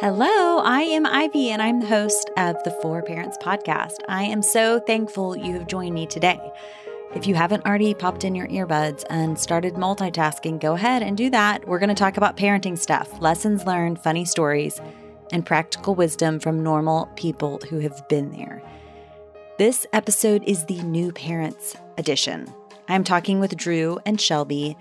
[0.00, 3.98] Hello, I am Ivy, and I'm the host of the Four Parents Podcast.
[4.08, 6.40] I am so thankful you have joined me today.
[7.14, 11.30] If you haven't already popped in your earbuds and started multitasking, go ahead and do
[11.30, 11.66] that.
[11.66, 14.80] We're going to talk about parenting stuff, lessons learned, funny stories,
[15.32, 18.62] and practical wisdom from normal people who have been there.
[19.58, 22.52] This episode is the new parents edition.
[22.88, 24.76] I'm talking with Drew and Shelby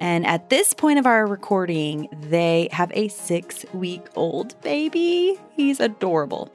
[0.00, 5.38] and at this point of our recording, they have a six week old baby.
[5.54, 6.52] He's adorable.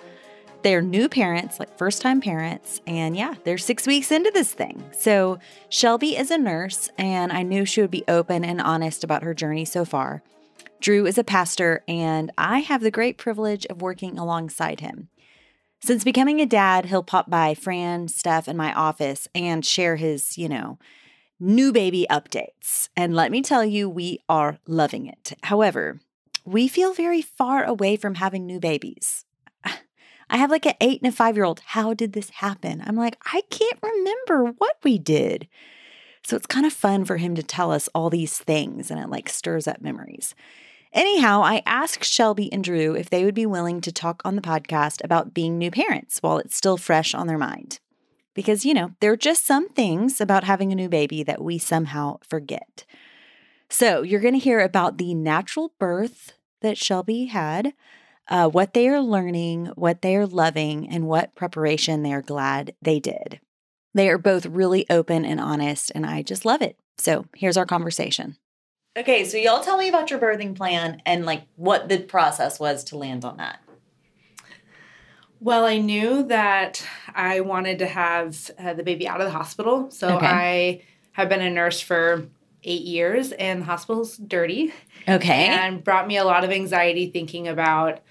[0.63, 2.81] They're new parents, like first time parents.
[2.85, 4.83] And yeah, they're six weeks into this thing.
[4.91, 9.23] So Shelby is a nurse, and I knew she would be open and honest about
[9.23, 10.21] her journey so far.
[10.79, 15.09] Drew is a pastor, and I have the great privilege of working alongside him.
[15.83, 20.37] Since becoming a dad, he'll pop by Fran, Steph, and my office and share his,
[20.37, 20.77] you know,
[21.41, 22.89] new baby updates.
[22.95, 25.33] And let me tell you, we are loving it.
[25.43, 25.99] However,
[26.45, 29.25] we feel very far away from having new babies.
[30.29, 31.61] I have like an eight and a five year old.
[31.65, 32.81] How did this happen?
[32.85, 35.47] I'm like, I can't remember what we did.
[36.23, 39.09] So it's kind of fun for him to tell us all these things and it
[39.09, 40.35] like stirs up memories.
[40.93, 44.41] Anyhow, I asked Shelby and Drew if they would be willing to talk on the
[44.41, 47.79] podcast about being new parents while it's still fresh on their mind
[48.33, 51.57] because, you know, there are just some things about having a new baby that we
[51.57, 52.85] somehow forget.
[53.69, 57.73] So, you're going to hear about the natural birth that Shelby had,
[58.27, 62.75] uh, what they are learning, what they are loving, and what preparation they are glad
[62.81, 63.39] they did.
[63.93, 66.77] They are both really open and honest, and I just love it.
[66.97, 68.37] So, here's our conversation.
[68.97, 72.83] Okay, so y'all tell me about your birthing plan and like what the process was
[72.85, 73.61] to land on that.
[75.43, 79.89] Well, I knew that I wanted to have uh, the baby out of the hospital.
[79.89, 80.27] So Okay.
[80.27, 80.81] I
[81.13, 82.27] have been a nurse for
[82.63, 84.71] eight years, and the hospital's dirty
[85.09, 85.47] Okay.
[85.47, 88.01] and brought me a lot of anxiety thinking about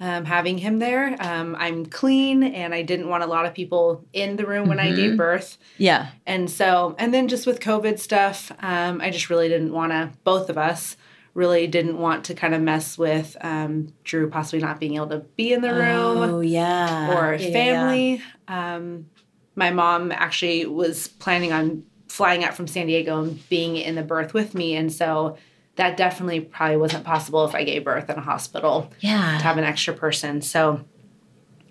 [0.00, 1.16] um, having him there.
[1.20, 4.80] Um, I'm clean, and I didn't want a lot of people in the room when
[4.80, 5.16] I gave Mhm.
[5.16, 5.58] birth.
[5.78, 6.08] yeah.
[6.26, 10.10] And so, and then just with COVID stuff, um, I just really didn't want to,
[10.24, 10.96] both of us
[11.34, 15.20] really didn't want to kind of mess with um, Drew possibly not being able to
[15.36, 17.16] be in the room Oh, yeah.
[17.18, 17.52] or Yeah, yeah, yeah.
[17.52, 18.22] family.
[18.48, 19.06] Um,
[19.54, 24.02] my mom actually was planning on flying out from San Diego and being in the
[24.02, 24.76] birth with me.
[24.76, 25.38] And so
[25.76, 29.38] that definitely probably wasn't possible if I gave birth in a hospital Yeah.
[29.38, 30.42] to have an extra person.
[30.42, 30.84] So,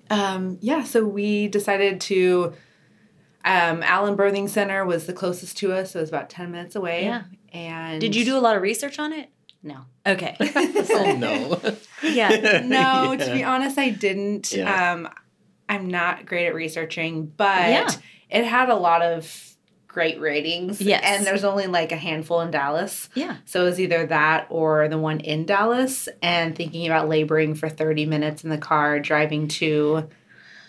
[0.09, 2.53] um, yeah, so we decided to.
[3.43, 6.75] Um, Allen Birthing Center was the closest to us, so it was about ten minutes
[6.75, 7.05] away.
[7.05, 7.23] Yeah.
[7.53, 9.29] And Did you do a lot of research on it?
[9.63, 9.77] No.
[10.05, 10.35] Okay.
[10.39, 11.61] oh no.
[12.03, 12.61] Yeah.
[12.66, 14.51] No, to be honest, I didn't.
[14.51, 14.94] Yeah.
[14.94, 15.07] Um,
[15.69, 17.88] I'm not great at researching, but Yeah.
[18.29, 19.55] it had a lot of
[19.88, 20.81] great ratings.
[20.81, 21.03] Yes.
[21.05, 23.07] And there's only like a handful in Dallas.
[23.13, 23.38] Yeah.
[23.45, 26.09] So it was either that or the one in Dallas.
[26.23, 30.09] And thinking about laboring for 30 minutes in the car driving to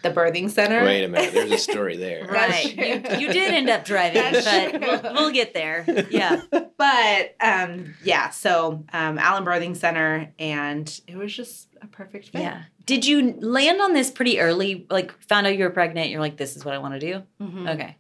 [0.03, 0.85] the birthing center.
[0.85, 1.33] Wait a minute.
[1.33, 2.27] There's a story there.
[2.33, 2.77] Right.
[2.77, 5.85] You, you did end up driving, That's but we'll, we'll get there.
[6.11, 6.43] Yeah.
[6.83, 12.41] But um, yeah, so um, Allen Birthing Center, and it was just a perfect fit.
[12.41, 12.63] Yeah.
[12.87, 14.85] Did you land on this pretty early?
[14.91, 16.11] Like, found out you were pregnant.
[16.11, 17.23] You're like, this is what I want to do.
[17.41, 17.75] Mhm.
[17.75, 17.97] Okay.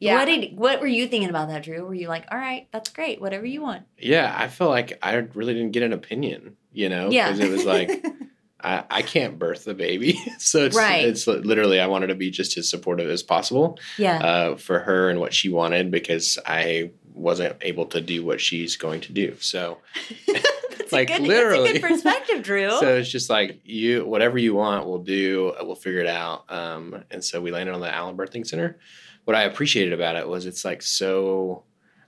[0.00, 0.16] Yeah.
[0.16, 1.84] What did What were you thinking about that, Drew?
[1.86, 3.84] Were you like, all right, that's great, whatever you want?
[3.96, 7.10] Yeah, I feel like I really didn't get an opinion, you know?
[7.10, 7.30] Yeah.
[7.30, 8.04] Because it was like,
[8.60, 10.18] I, I can't birth the baby.
[10.38, 11.04] so it's, Right.
[11.04, 14.18] it's literally, I wanted to be just as supportive as possible Yeah.
[14.18, 18.76] uh, for her and what she wanted because I wasn't able to do what she's
[18.76, 19.36] going to do.
[19.40, 19.78] So,
[20.92, 21.64] like, good, literally.
[21.72, 22.70] That's a good perspective, Drew.
[22.78, 26.44] so it's just like, you, whatever you want, we'll do, we'll figure it out.
[26.50, 28.78] Um, and so we landed on the Allen Birthing Center.
[29.24, 31.64] What I appreciated about it was it's like so,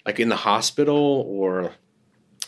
[0.06, 1.72] like in the hospital or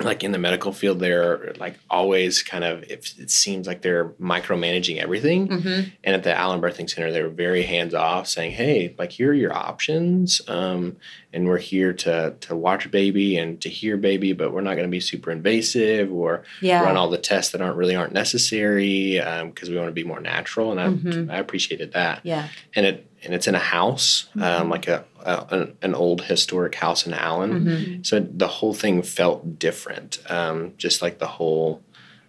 [0.02, 4.10] like in the medical field, they're like always kind of, it, it seems like they're
[4.20, 5.48] micromanaging everything.
[5.48, 5.88] mm-hmm.
[6.04, 9.30] And at the Allen Birthing Center, they were very hands off, saying, "Hey, like here
[9.30, 10.96] are your options, um,
[11.32, 14.86] and we're here to to watch baby and to hear baby, but we're not going
[14.86, 16.82] to be super invasive or Yeah.
[16.82, 20.20] run all the tests that aren't really aren't necessary because we want to be more
[20.20, 21.30] natural." And I, Mhm.
[21.30, 22.20] I appreciated that.
[22.24, 22.48] yeah.
[22.74, 26.74] And it and it's in a house, um, like a, a an, an old historic
[26.74, 27.64] house in Allen.
[27.64, 28.02] Mm-hmm.
[28.02, 31.82] So the whole thing felt different, um, just like the whole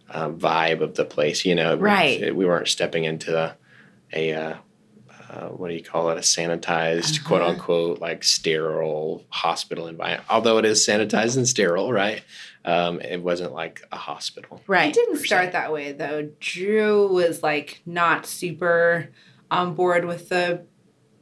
[0.10, 1.46] uh, vibe of the place.
[1.46, 2.22] You know, Right.
[2.22, 3.56] it- we weren't stepping into
[4.14, 4.56] a uh,
[5.30, 6.18] uh, what do you call it?
[6.18, 7.28] A sanitized, Uh-huh.
[7.28, 10.26] quote unquote, like sterile hospital environment.
[10.30, 12.22] Although it is sanitized and sterile, right?
[12.66, 14.62] Um, it wasn't like a hospital.
[14.68, 14.90] Right.
[14.90, 15.52] It didn't start se.
[15.54, 16.30] that way though.
[16.42, 19.10] Drew was like not super
[19.50, 20.66] on board with the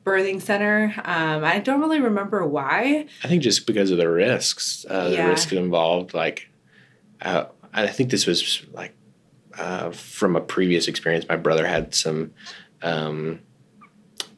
[0.09, 0.93] birthing center.
[1.05, 3.05] Um, I don't really remember why.
[3.23, 5.23] I think just because of the risks, uh, Yeah.
[5.25, 6.47] the risk involved, like.
[7.21, 8.95] Uh, I think this was like
[9.57, 11.25] uh, from a previous experience.
[11.29, 12.31] My brother had some
[12.81, 13.41] um,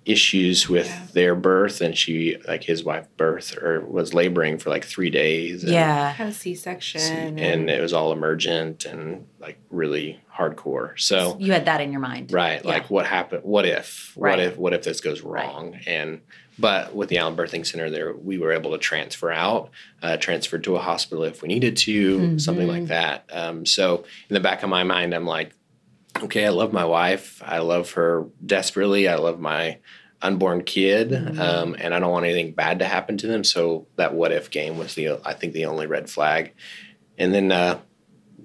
[0.06, 1.07] issues with Yeah.
[1.13, 5.63] their birth, and she like his wife birth or was laboring for like three days.
[5.63, 6.12] and- Yeah.
[6.12, 11.00] had a C-section, and it was all emergent and like really hardcore.
[11.00, 12.31] So You had that in your mind.
[12.33, 12.68] right, Yeah.
[12.69, 13.44] like what happened?
[13.44, 14.13] What if?
[14.15, 14.31] Right.
[14.31, 14.57] What if?
[14.57, 15.45] What if this goes Right.
[15.45, 15.77] wrong?
[15.86, 16.21] And
[16.59, 19.71] but with the Allen Birthing Center, there we were able to transfer out,
[20.04, 22.69] uh, transfer to a hospital if we needed to, something Mhm.
[22.71, 23.24] like that.
[23.31, 25.51] Um, so in the back of my mind, I'm like,
[26.23, 29.77] okay, I love my wife, I love her desperately, I love my
[30.21, 31.39] unborn kid, Mhm.
[31.39, 33.44] um, and I don't want anything bad to happen to them.
[33.44, 36.53] So that what if game was the I think the only red flag.
[37.18, 37.79] And then, uh,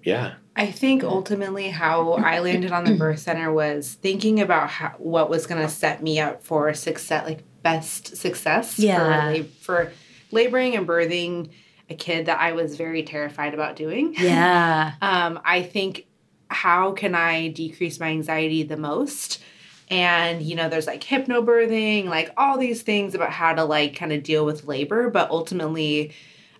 [0.03, 4.95] yeah, I think ultimately how I landed on the birth center was thinking about how,
[4.99, 8.97] what was going to set me up for success, like best success Yeah.
[8.99, 9.93] for, lab- for
[10.33, 11.51] laboring and birthing
[11.91, 14.15] a kid that I was very terrified about doing.
[14.19, 14.93] Yeah.
[15.03, 16.07] Um, I think
[16.49, 19.43] how can I decrease my anxiety the most?
[19.89, 24.13] And you know, there's like hypnobirthing, like all these things about how to like kind
[24.13, 26.13] of deal with labor, but ultimately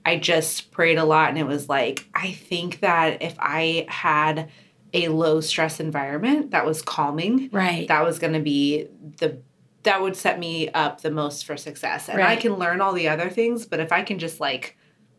[0.05, 4.51] I just prayed a lot and it was like, I think that if I had
[4.95, 7.89] a low stress environment that was calming, Right.
[7.89, 8.87] that was going to be
[9.19, 9.39] the
[9.83, 12.09] that would set me up the most for success.
[12.09, 14.77] And I can learn all the other things, but if I can just like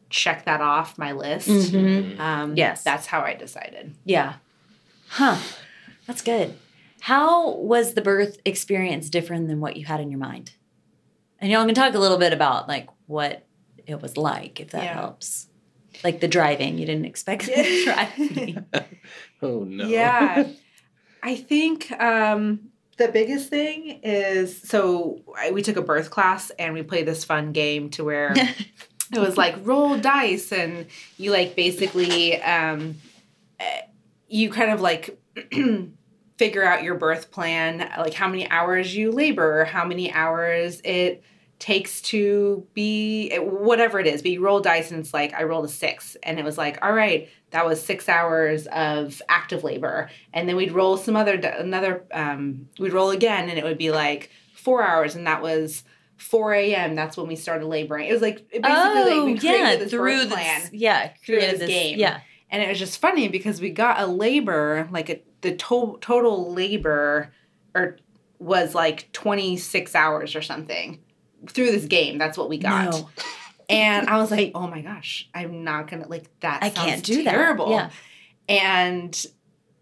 [0.09, 2.19] check that off my list, Mhm.
[2.19, 2.83] um, Yes.
[2.83, 3.93] that's how I decided.
[4.03, 4.33] Yeah.
[5.09, 5.37] Huh.
[6.05, 6.57] That's good.
[7.01, 10.51] How was the birth experience different than what you had in your mind?
[11.39, 13.45] And y'all can talk a little bit about like what
[13.85, 14.93] it was like, if that Yeah.
[14.95, 15.47] helps.
[16.03, 16.77] Like the driving.
[16.77, 18.65] You didn't expect the driving.
[19.41, 20.47] oh no, Yeah.
[21.23, 26.73] I think um, the biggest thing is so I, we took a birth class and
[26.73, 28.33] we played this fun game to where
[29.13, 30.85] it was like roll dice and
[31.17, 32.95] you like basically um,
[33.59, 33.81] eh,
[34.27, 35.19] you kind of like
[36.37, 41.23] figure out your birth plan like how many hours you labor how many hours it
[41.59, 45.65] takes to be whatever it is but you roll dice and it's like i rolled
[45.65, 50.09] a six and it was like all right that was six hours of active labor
[50.33, 53.89] and then we'd roll some other another um, we'd roll again and it would be
[53.89, 55.83] like four hours and that was
[56.17, 56.95] 4 a.m.
[56.95, 58.07] That's when we started laboring.
[58.09, 61.37] It was like it basically like we created yeah, this through this, plan, yeah, through
[61.37, 61.99] created this game.
[61.99, 65.97] Yeah, and it was just funny because we got a labor like a, the to-
[66.01, 67.33] total labor
[67.75, 67.97] or
[68.39, 70.99] was like 26 hours or something
[71.47, 72.17] through this game.
[72.17, 72.91] That's what we got.
[72.91, 73.09] No.
[73.69, 76.63] And I was like, oh my gosh, I'm not gonna like that.
[76.63, 77.31] I can't do that.
[77.31, 77.71] terrible.
[77.71, 77.89] Yeah.
[78.47, 79.25] And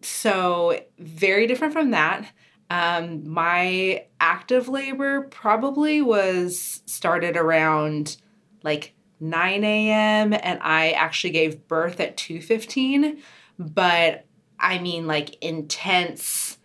[0.02, 2.28] so very different from that.
[2.72, 8.18] Um, my active labor probably was started around
[8.64, 8.96] like
[9.30, 10.34] 9 a.m.
[10.34, 13.18] and I actually gave birth at 2:15.
[13.60, 14.26] But
[14.60, 16.58] I mean, like intense,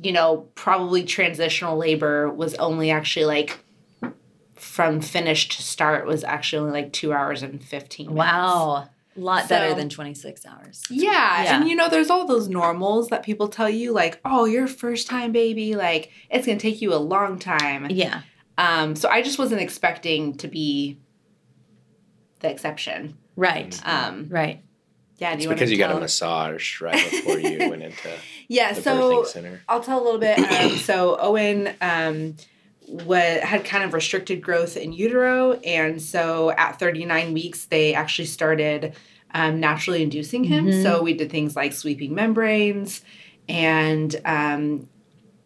[0.00, 3.58] you know, probably transitional labor was only actually like
[4.54, 8.18] from finish to start was actually only like two hours and 15 minutes.
[8.18, 8.88] Wow.
[9.14, 10.82] A lot better than 26 hours.
[10.88, 11.10] Yeah,
[11.42, 11.56] Yeah.
[11.60, 15.06] and you know, there's all those normals that people tell you, like, oh, your first
[15.06, 17.88] time baby, like, it's gonna take you a long time.
[17.90, 18.22] Yeah.
[18.56, 20.98] Um, so I just wasn't expecting to be
[22.42, 23.16] the exception.
[23.36, 23.80] Right.
[23.84, 24.62] Um, Right.
[25.18, 28.10] yeah, It's you because to you got a massage right before you went into
[28.48, 29.62] Yeah, the so center.
[29.68, 30.38] I'll tell a little bit.
[30.38, 32.36] Um, so Owen um,
[32.86, 38.26] what had kind of restricted growth in utero, and so at 39 weeks they actually
[38.26, 38.94] started
[39.32, 40.66] um, naturally inducing him.
[40.66, 40.82] Mhm.
[40.82, 43.00] So we did things like sweeping membranes,
[43.48, 44.88] and um,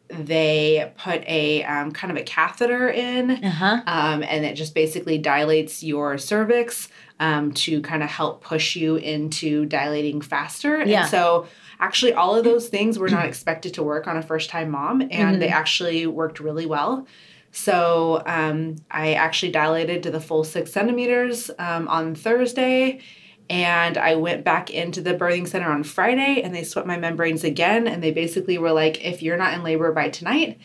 [0.09, 3.31] they put a um, kind of a catheter in.
[3.31, 3.83] Uh huh.
[3.87, 8.97] Um, and it just basically dilates your cervix um, to kind of help push you
[8.97, 10.85] into dilating faster.
[10.85, 11.03] Yeah.
[11.03, 11.47] And so,
[11.81, 15.07] actually, all of those things were not expected to work on a first time mom,
[15.11, 17.07] and they actually worked really well.
[17.53, 23.01] So, um, I actually dilated to the full six centimeters um, on Thursday.
[23.49, 27.45] And I went back into the birthing center on Friday and they swept my membranes
[27.45, 27.87] again.
[27.87, 30.59] And they basically were like, if you're not in labor by tonight,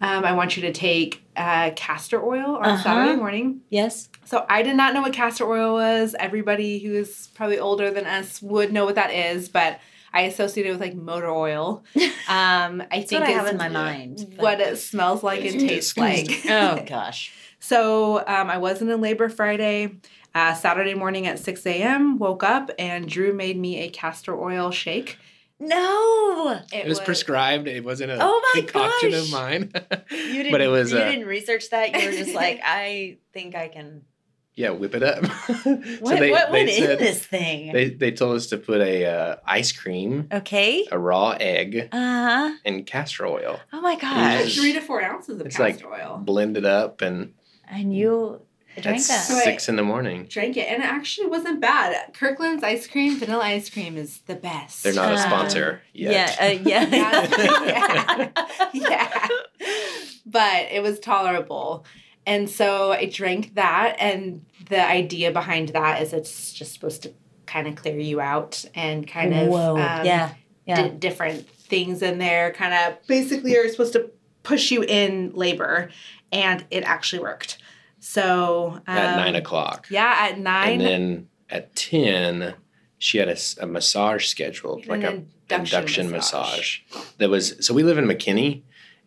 [0.00, 2.82] um, I want you to take uh, castor oil on Uh-huh.
[2.82, 3.60] Saturday morning.
[3.70, 4.08] Yes.
[4.24, 6.16] So I did not know what castor oil was.
[6.18, 9.78] Everybody who is probably older than us would know what that is, but
[10.12, 11.84] I associate it with like motor oil.
[12.26, 14.36] Um, I think what I have in my mind.
[14.38, 16.26] what it smells like and tastes like.
[16.48, 17.32] oh gosh.
[17.60, 19.96] So um, I wasn't in labor Friday.
[20.34, 24.70] Uh, Saturday morning at 6 a.m., woke up and Drew made me a castor oil
[24.72, 25.16] shake.
[25.60, 26.60] No.
[26.72, 27.68] It was prescribed.
[27.68, 29.22] It wasn't a Oh my concoction gosh.
[29.26, 29.72] of mine.
[30.10, 30.52] You didn't.
[30.52, 30.92] but it was.
[30.92, 31.94] You uh, didn't research that.
[31.94, 34.02] You were just like, I think I can
[34.56, 35.24] yeah, whip it up.
[35.64, 37.72] What, they, what, they what is said- this thing?
[37.72, 40.86] They they told us to put a uh, ice cream, okay.
[40.92, 41.96] a raw egg, Uh
[42.50, 42.54] huh.
[42.64, 43.58] and castor oil.
[43.72, 44.44] Oh my Yes.
[44.44, 44.56] gosh.
[44.56, 46.18] Three to four ounces of It's castor like oil.
[46.18, 47.34] Blend it up, and
[47.68, 48.42] And you
[48.82, 49.22] drank that's that.
[49.24, 50.26] So six in the morning.
[50.26, 52.12] Drank it, and it actually wasn't bad.
[52.14, 54.82] Kirkland's ice cream, vanilla ice cream, is the best.
[54.82, 56.86] They're not a Uh, sponsor Yeah, uh, yeah.
[56.90, 58.28] yeah.
[58.72, 59.28] yeah.
[60.26, 61.84] But it was tolerable.
[62.26, 67.12] And so I drank that, and the idea behind that is it's just supposed to
[67.46, 69.72] kind of clear you out and kind of Whoa.
[69.72, 70.34] um, yeah.
[70.66, 70.88] Yeah.
[70.88, 72.52] di- different things in there.
[72.52, 74.10] Kind of basically are supposed to
[74.42, 75.90] push you in labor,
[76.32, 77.58] and it actually worked.
[78.06, 79.86] So at um, nine o'clock.
[79.88, 80.72] Yeah, at nine.
[80.72, 82.52] And then at 10,
[82.98, 86.80] she had a, a massage scheduled, An like a induction induction massage.
[86.92, 87.12] massage.
[87.16, 88.60] That was, so we live in McKinney,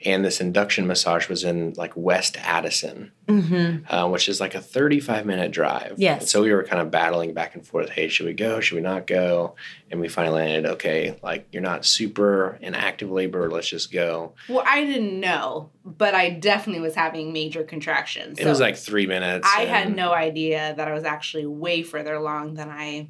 [0.07, 3.93] and this induction massage was in like West Addison, mm-hmm.
[3.93, 5.95] uh, which is like a 35 minute drive.
[5.97, 6.21] Yes.
[6.21, 7.89] And so we were kind of battling back and forth.
[7.89, 8.61] Hey, should we go?
[8.61, 9.55] Should we not go?
[9.91, 13.51] And we finally landed, okay, like you're not super in active labor.
[13.51, 14.31] Let's just go.
[14.47, 18.39] Well, I didn't know, but I definitely was having major contractions.
[18.39, 19.45] It was like three minutes.
[19.53, 23.09] I had no idea that I was actually way further along than I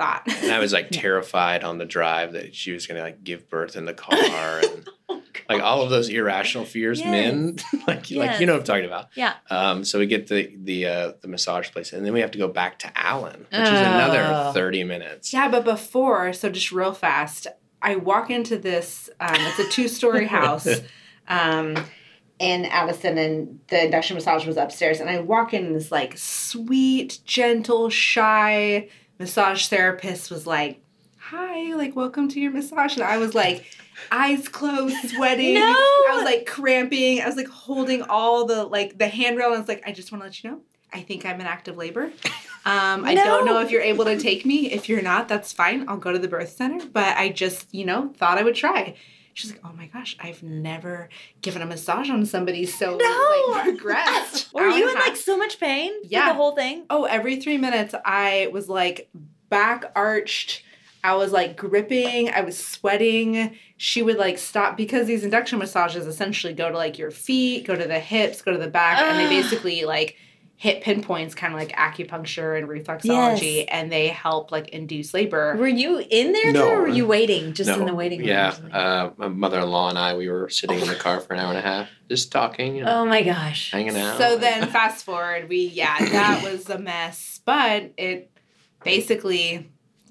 [0.00, 0.22] thought.
[0.42, 3.76] And I was like terrified on the drive that she was gonna like give birth
[3.76, 4.88] in the car and
[5.48, 7.56] like all of those irrational fears, men.
[7.86, 9.08] like like you know what I'm talking about.
[9.14, 9.34] Yeah.
[9.50, 12.38] Um, so we get the the uh, the massage place, and then we have to
[12.38, 14.52] go back to Allen, which is another Oh.
[14.52, 15.32] thirty minutes.
[15.32, 17.46] yeah, but before, so just real fast,
[17.82, 19.10] I walk into this.
[19.20, 20.66] Um, it's a two-story house.
[21.28, 21.76] Um,
[22.38, 24.98] in Addison, and the induction massage was upstairs.
[25.00, 28.88] And I walk in, and this like sweet, gentle, shy
[29.20, 30.82] massage therapist was like,
[31.18, 33.64] "Hi, like welcome to your massage." And I was like,
[34.10, 35.54] eyes closed, sweating.
[35.54, 35.60] No.
[35.60, 37.20] I was like cramping.
[37.20, 39.48] I was like holding all the like the handrail.
[39.48, 40.60] And I was like, I just want to let you know,
[40.92, 42.10] I think I'm in active labor.
[42.64, 44.70] Um, I don't know if you're able to take me.
[44.70, 45.88] If you're not, that's fine.
[45.88, 46.84] I'll go to the birth center.
[46.86, 48.96] But I just, you know, thought I would try.
[49.34, 51.08] She's like, oh my gosh, I've never
[51.42, 53.74] given a massage on somebody so No.
[53.76, 54.52] like.
[54.52, 55.08] Were you in half.
[55.08, 55.92] like so much pain?
[56.04, 56.28] Yeah.
[56.30, 56.84] the whole thing.
[56.90, 59.08] Oh, every three minutes I was like
[59.48, 60.64] back arched.
[61.02, 62.28] I was like gripping.
[62.28, 63.56] I was sweating.
[63.78, 67.74] She would like stop because these induction massages essentially go to like your feet, go
[67.74, 70.16] to the hips, go to the back, and they basically like
[70.60, 73.68] hit pinpoints, kind of like acupuncture and reflexology, Yes.
[73.70, 75.56] and they help like induce labor.
[75.56, 76.68] Were you in there, No.
[76.68, 78.28] Or were you waiting just in the waiting room?
[78.28, 81.48] Yeah, uh, my mother-in-law and I, we were sitting in the car for an hour
[81.48, 83.70] and a half, just talking, you know, oh my gosh.
[83.70, 84.18] hanging out.
[84.18, 88.30] So then, fast forward, we yeah, that was a mess, but it
[88.84, 89.70] basically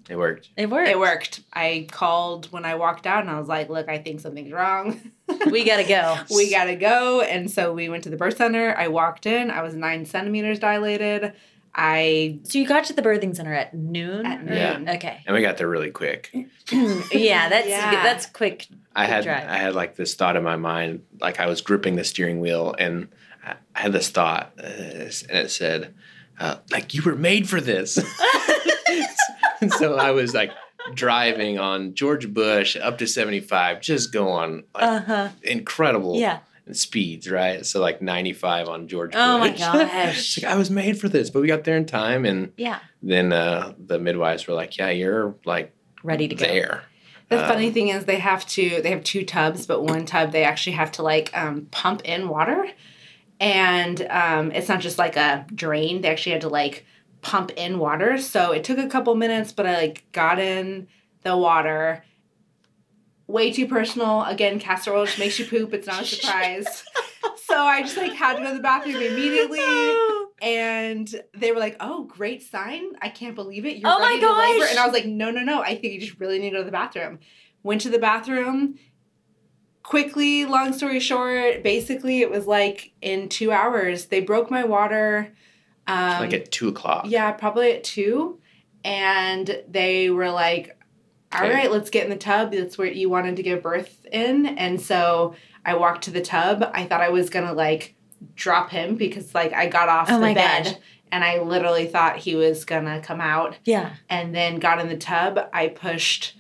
[0.09, 0.49] it worked.
[0.57, 0.89] It worked.
[0.89, 1.41] It worked.
[1.53, 4.99] I called when I walked out and I was like, look, I think something's wrong.
[5.51, 6.17] We gotta go.
[6.35, 7.21] we gotta go.
[7.21, 8.75] And so we went to the birth center.
[8.75, 9.51] I walked in.
[9.51, 11.33] I was nine centimeters dilated.
[11.75, 14.25] I So you got to the birthing center at noon.
[14.25, 14.43] At or-
[14.79, 14.89] noon.
[14.89, 15.21] Okay.
[15.27, 16.31] And we got there really quick.
[16.71, 17.91] yeah, that's Yeah.
[18.03, 18.67] that's quick.
[18.95, 19.47] I had drive.
[19.47, 22.75] I had like this thought in my mind, like I was gripping the steering wheel,
[22.79, 23.07] and
[23.45, 25.93] I I had this thought, uh, and it said,
[26.39, 27.97] uh, "Like you were made for this."
[29.61, 30.51] and so I was like
[30.93, 35.29] driving on George Bush up to seventy five, just going like Uh huh.
[35.43, 36.39] incredible Yeah.
[36.71, 37.65] speeds, right?
[37.65, 39.21] So like ninety five on George Bush.
[39.21, 40.41] Oh my gosh.
[40.41, 42.79] Like, I was made for this, but we got there in time, and Yeah.
[43.01, 45.73] then uh, the midwives were like, "Yeah, you're like
[46.03, 46.45] Ready to go.
[46.45, 46.83] there."
[47.29, 50.31] the Um, funny thing is they have to they have two tubs, but one tub
[50.31, 52.67] they actually have to like um, pump in water.
[53.41, 56.01] And um, it's not just like a drain.
[56.01, 56.85] They actually had to like
[57.21, 58.17] pump in water.
[58.17, 60.87] So it took a couple minutes, but I like got in
[61.23, 62.03] the water.
[63.27, 64.23] Way too personal.
[64.23, 65.73] Again, castor oil just makes you poop.
[65.73, 66.83] It's not a surprise.
[67.45, 69.59] so I just like had to go to the bathroom immediately.
[70.41, 72.93] And they were like, "Oh, great sign!
[73.01, 73.75] I can't believe it.
[73.75, 75.61] You're Oh my to labor." And I was like, "No, no, no!
[75.61, 77.19] I think you just really need to go to the bathroom."
[77.61, 78.79] Went to the bathroom.
[79.83, 85.33] Quickly, long story short, basically it was like in two hours they broke my water.
[85.89, 87.05] Um, like at two o'clock.
[87.07, 88.39] yeah, probably at two,
[88.83, 90.77] and they were like,
[91.33, 91.53] "All Okay.
[91.53, 92.51] right, let's get in the tub.
[92.51, 96.69] That's where you wanted to give birth in." And so I walked to the tub.
[96.73, 97.95] I thought I was gonna like
[98.35, 100.75] drop him because like I got off Oh the my bed gosh.
[101.11, 103.93] and I literally thought he was gonna come out Yeah.
[104.09, 105.39] and then got in the tub.
[105.53, 106.35] I pushed,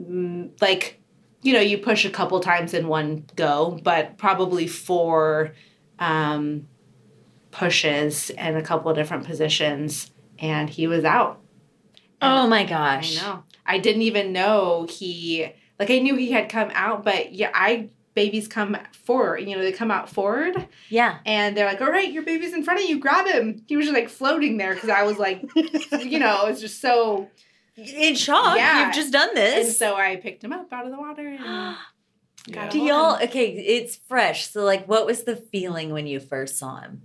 [0.00, 1.00] mm, like,
[1.42, 5.52] you know, you push a couple times in one go, but probably four
[5.98, 6.66] um,
[7.50, 11.40] pushes and a couple of different positions, and he was out.
[12.20, 13.16] Oh my I gosh.
[13.16, 13.44] know.
[13.64, 15.46] I didn't even know he,
[15.78, 19.38] like, I knew he had come out, but yeah, I babies come forward.
[19.48, 21.18] You know, they come out forward, Yeah.
[21.24, 22.98] and they're like, "All right, your baby's in front of you.
[22.98, 25.42] Grab him." He was just like floating there because I was like,
[26.00, 27.28] you know, it's just so.
[27.76, 28.56] In shock.
[28.56, 28.86] Yeah.
[28.86, 29.66] You've just done this.
[29.68, 31.28] And so I picked him up out of the water.
[31.28, 31.76] And
[32.50, 34.50] got Do y'all okay, it's fresh.
[34.50, 37.02] So like what was the feeling when you first saw him?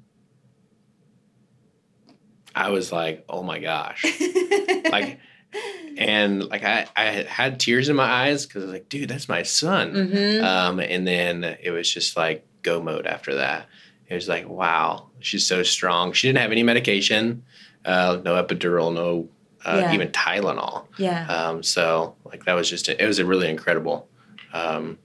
[2.56, 4.06] I was like, oh my gosh.
[4.92, 5.20] like,
[5.98, 9.30] and like I, I had tears in my eyes because I was like, dude, that's
[9.30, 9.94] my son.
[9.94, 10.44] Mm-hmm.
[10.44, 13.68] Um, and then it was just like go mode after that.
[14.08, 16.14] It was like, wow, she's so strong.
[16.14, 17.44] She didn't have any medication,
[17.86, 19.30] uh, no epidural, no
[19.66, 19.94] uh, Yeah.
[19.94, 20.86] even Tylenol.
[20.98, 21.26] yeah.
[21.28, 24.08] Um, so like that was just it was a really incredible.
[24.54, 25.00] Um,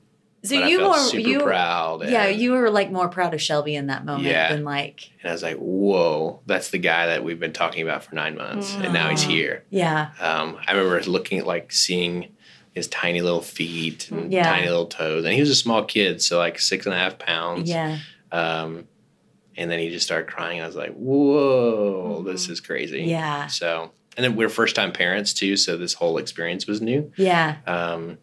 [0.44, 2.08] So but you were you proud.
[2.08, 4.52] Yeah, you were like more proud of Shelby in that moment Yeah.
[4.54, 8.04] than like And I was like, whoa, that's the guy that we've been talking about
[8.04, 9.64] for nine months, and now he's here.
[9.70, 10.10] yeah.
[10.20, 12.28] Um, I remember looking at like seeing
[12.72, 14.44] his tiny little feet and Yeah.
[14.44, 17.18] tiny little toes, and he was a small kid, so like six and a half
[17.18, 17.68] pounds.
[17.68, 17.98] Yeah.
[18.30, 18.86] Um,
[19.56, 20.60] and then he just started crying.
[20.62, 22.50] I was like, whoa, this Mhm.
[22.50, 23.02] is crazy.
[23.02, 23.48] Yeah.
[23.48, 27.10] So, and then we're first time parents too, so this whole experience was new.
[27.16, 27.56] Yeah.
[27.66, 28.18] Um,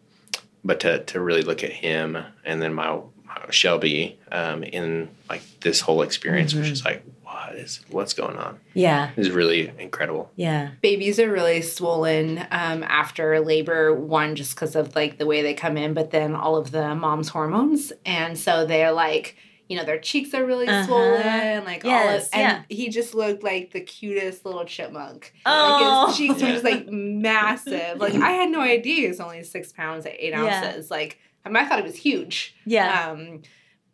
[0.66, 5.42] but to to really look at him and then my, my Shelby um, in like
[5.60, 6.70] this whole experience was Mhm.
[6.70, 8.58] just like, what is what's going on?
[8.74, 9.10] Yeah.
[9.10, 10.30] It was really incredible.
[10.36, 10.70] Yeah.
[10.82, 15.54] babies are really swollen um, after labor one just because of like the way they
[15.54, 19.36] come in but then all of the mom's hormones and so they're like
[19.68, 20.86] you know their cheeks are really Uh-huh.
[20.86, 22.62] swollen like all Yes, of and yeah.
[22.76, 26.06] he just looked like the cutest little chipmunk Oh.
[26.06, 29.42] like his cheeks were just like massive like i had no idea he was only
[29.42, 30.42] six pounds at eight Yeah.
[30.64, 33.10] ounces like I, mean, I thought it was huge Yeah.
[33.10, 33.42] um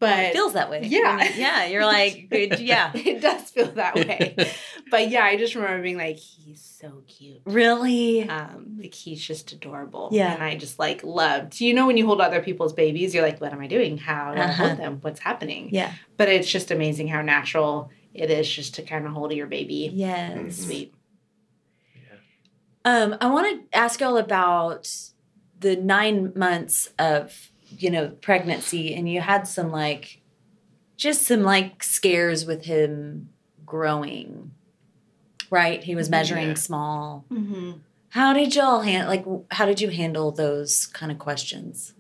[0.03, 0.83] but it feels that way.
[0.85, 1.23] yeah.
[1.25, 1.65] You- yeah.
[1.67, 2.91] You're like, good, yeah.
[2.95, 4.35] it does feel that way
[4.91, 8.29] but yeah i just remember being like he's so cute Really?
[8.29, 10.35] um like he's just adorable Yeah.
[10.35, 13.41] and i just like loved you know when you hold other people's babies you're like
[13.41, 14.67] what am i doing how do i Uh-huh.
[14.67, 15.93] hold them what's happening Yeah.
[16.19, 19.91] but it's just amazing how natural it is just to kind of hold your baby
[19.95, 20.57] Yes.
[20.59, 20.93] Sweet
[21.95, 22.19] Yeah.
[22.85, 24.91] Um, I want to ask y'all about
[25.59, 30.21] the nine months of you know pregnancy, and you had some like,
[30.97, 33.29] just some like scares with him
[33.67, 34.53] growing.
[35.51, 36.55] Right, he was measuring Yeah.
[36.55, 37.25] small.
[37.31, 37.73] mm-hmm.
[38.11, 39.09] How did y'all handle?
[39.09, 41.95] Like, how did you handle those kind of questions?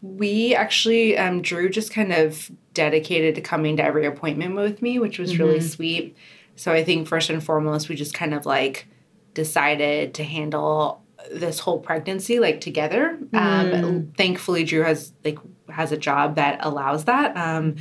[0.00, 4.98] we actually um drew just kind of dedicated to coming to every appointment with me
[4.98, 5.62] which was really Mhm.
[5.70, 6.16] sweet
[6.56, 8.88] so i think first and foremost we just kind of like
[9.34, 14.16] decided to handle this whole pregnancy like together um Mm.
[14.16, 15.38] thankfully drew has like
[15.70, 17.76] has a job that allows that um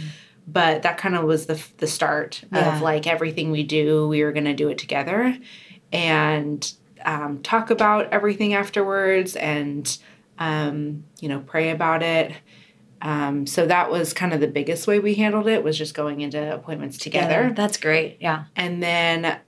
[0.47, 2.75] but that kind of was the the start Yeah.
[2.75, 5.38] of like everything we do we were going to do it together
[5.91, 6.71] and
[7.04, 9.97] um, talk about everything afterwards and
[10.39, 12.34] um, you know pray about it
[13.01, 16.21] um, so that was kind of the biggest way we handled it was just going
[16.21, 18.17] into appointments together That's great.
[18.19, 18.45] Yeah.
[18.56, 19.39] and then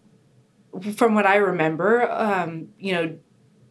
[0.95, 3.15] from what i remember um, you know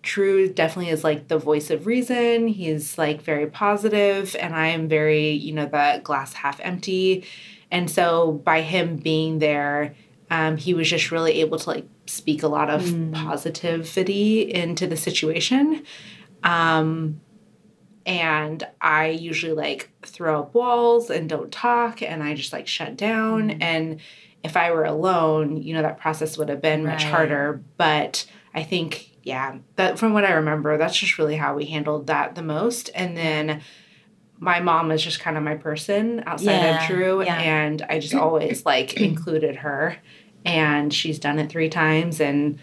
[0.03, 2.49] Drew definitely is like the voice of reason.
[2.49, 7.25] He's like very positive, and I am very, you know, the glass half empty.
[7.71, 9.95] And so by him being there,
[10.31, 13.15] um, he was just really able to like speak a lot of Mm.
[13.15, 15.83] positivity into the situation.
[16.43, 17.21] Um,
[18.05, 22.97] and I usually like throw up walls and don't talk, and I just like shut
[22.97, 23.51] down.
[23.51, 23.63] Mm.
[23.63, 24.01] And
[24.43, 27.13] if I were alone, you know, that process would have been much Right.
[27.13, 27.63] harder.
[27.77, 32.07] But I think, yeah, that from what I remember, that's just really how we handled
[32.09, 32.91] that the most.
[32.95, 33.63] And then
[34.39, 37.37] my mom is just kind of my person outside Yeah, of Drew, yeah.
[37.37, 39.97] and I just always like included her.
[40.45, 42.59] And she's done it three times, and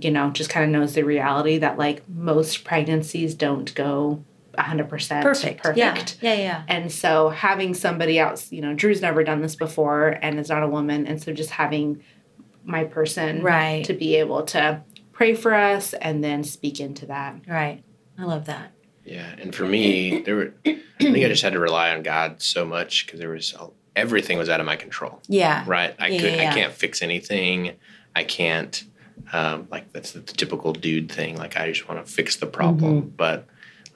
[0.00, 4.24] you know, just kind of knows the reality that like most pregnancies don't go
[4.56, 5.62] 100% Perfect.
[5.62, 5.78] perfect.
[6.22, 6.34] Yeah.
[6.34, 6.34] Yeah.
[6.42, 6.62] Yeah.
[6.68, 10.62] And so having somebody else, you know, Drew's never done this before and is not
[10.62, 11.06] a woman.
[11.06, 12.02] And so just having
[12.64, 13.84] my person Right.
[13.86, 14.82] to be able to
[15.20, 17.34] pray for us and then speak into that.
[17.46, 17.84] Right.
[18.18, 18.72] I love that.
[19.04, 20.54] Yeah, and for me, there were.
[20.64, 23.54] I think I just had to rely on God so much because there was
[23.94, 25.20] everything was out of my control.
[25.28, 25.62] Yeah.
[25.66, 26.30] Right, I Yeah, could.
[26.32, 26.50] yeah, yeah.
[26.50, 27.76] I can't fix anything.
[28.16, 28.82] I can't.
[29.30, 31.36] Um, like that's the typical dude thing.
[31.36, 33.08] Like I just want to fix the problem, Mm-hmm.
[33.10, 33.46] but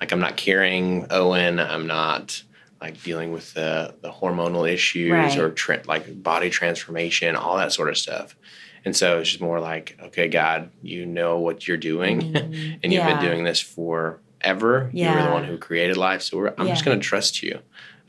[0.01, 1.59] like I'm not carrying Owen.
[1.59, 2.43] I'm not
[2.83, 5.39] like dealing with the the hormonal issues Right.
[5.39, 8.37] or tra- like body transformation, all that sort of stuff.
[8.85, 12.79] And so it's just more like, okay, God, you know what you're doing, Mhm.
[12.83, 13.14] and you've Yeah.
[13.18, 14.90] been doing this forever.
[14.92, 17.61] You were the one who created life, so we're, I'm just going to trust you.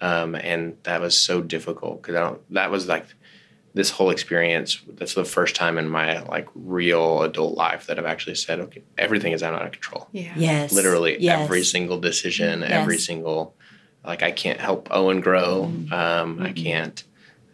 [0.02, 2.54] Um, and that was so difficult because I don't.
[2.54, 3.06] That was like
[3.74, 4.82] this whole experience.
[4.88, 8.84] That's the first time in my like real adult life that I've actually said, okay,
[8.98, 10.08] everything is out of control.
[10.12, 10.68] Yeah.
[10.72, 11.40] Literally Yes.
[11.44, 13.56] every single decision, every single
[14.06, 15.72] like I can't help Owen grow.
[15.72, 15.94] Mm-hmm.
[15.94, 17.04] Um, I can't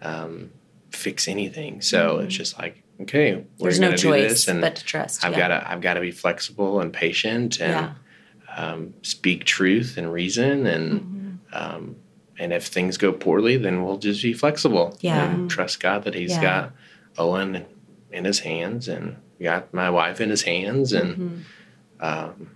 [0.02, 0.52] um,
[0.90, 1.82] fix anything.
[1.82, 3.46] So it's just like, okay.
[3.60, 5.24] There's no choice and but to trust.
[5.26, 5.40] I've yeah.
[5.40, 8.56] gotta I've gotta be flexible and patient and Yeah.
[8.56, 11.30] um, speak truth and reason and Mm-hmm.
[11.54, 11.96] um,
[12.40, 14.98] and if things go poorly, then we'll just be flexible.
[15.02, 15.32] Yeah.
[15.32, 16.42] and trust God that He's Yeah.
[16.42, 16.72] got
[17.18, 17.66] Owen
[18.12, 22.06] in His hands and got my wife in His hands and Mm-hmm.
[22.06, 22.52] um,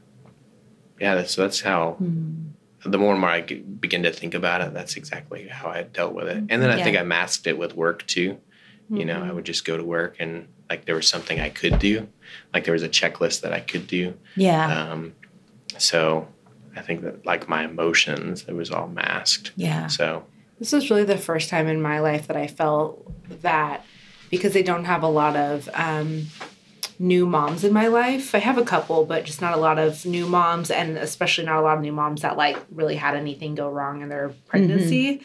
[1.00, 1.98] yeah, that's that's how.
[2.02, 2.52] Mm-hmm.
[2.88, 6.14] The more and more I begin to think about it, that's exactly how I dealt
[6.14, 6.38] with it.
[6.50, 8.38] And then I think I masked it with work too.
[8.90, 11.80] You know, I would just go to work and like there was something I could
[11.80, 12.08] do,
[12.54, 14.14] like there was a checklist that I could do.
[14.36, 14.92] Yeah.
[14.92, 15.16] Um,
[15.78, 16.28] so
[16.76, 19.54] I think that like my emotions, it was all masked.
[19.56, 19.88] yeah.
[19.88, 20.26] So
[20.60, 23.84] This was really the first time in my life that I felt that
[24.30, 26.28] because they don't have a lot of um,
[27.00, 28.36] new moms in my life.
[28.36, 31.58] I have a couple, but just not a lot of new moms, and especially not
[31.58, 35.22] a lot of new moms that like really had anything go wrong in their pregnancy.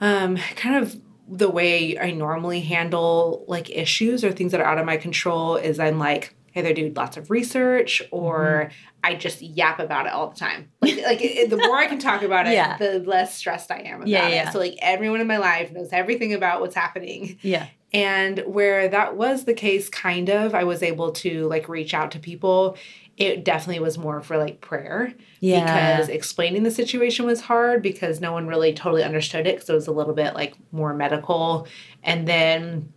[0.00, 4.78] Um, kind of the way I normally handle like issues or things that are out
[4.78, 8.88] of my control is I'm like either do lots of research or mm-hmm.
[9.04, 10.70] I just yap about it all the time.
[10.80, 12.76] Like, like the more I can talk about it, Yeah.
[12.78, 14.34] the less stressed I am about Yeah, it.
[14.34, 14.50] yeah.
[14.50, 17.38] So like everyone in my life knows everything about what's happening.
[17.42, 17.66] Yeah.
[17.92, 22.10] And where that was the case, kind of, I was able to like reach out
[22.12, 22.76] to people.
[23.18, 25.64] It definitely was more for like prayer Yeah.
[25.96, 29.74] because explaining the situation was hard because no one really totally understood it because it
[29.74, 31.66] was a little bit like more medical.
[32.02, 32.92] And then,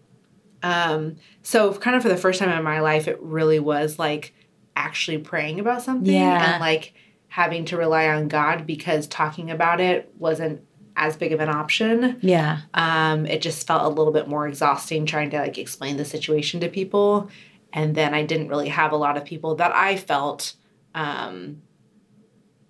[0.64, 4.34] um, so kind of for the first time in my life, it really was like
[4.76, 6.54] actually praying about something Yeah.
[6.54, 6.94] and like
[7.28, 10.62] having to rely on God because talking about it wasn't
[10.98, 12.60] as big of an option yeah.
[12.74, 16.60] um, it just felt a little bit more exhausting trying to like explain the situation
[16.60, 17.30] to people
[17.74, 20.56] and then i didn't really have a lot of people that i felt
[20.96, 21.62] um,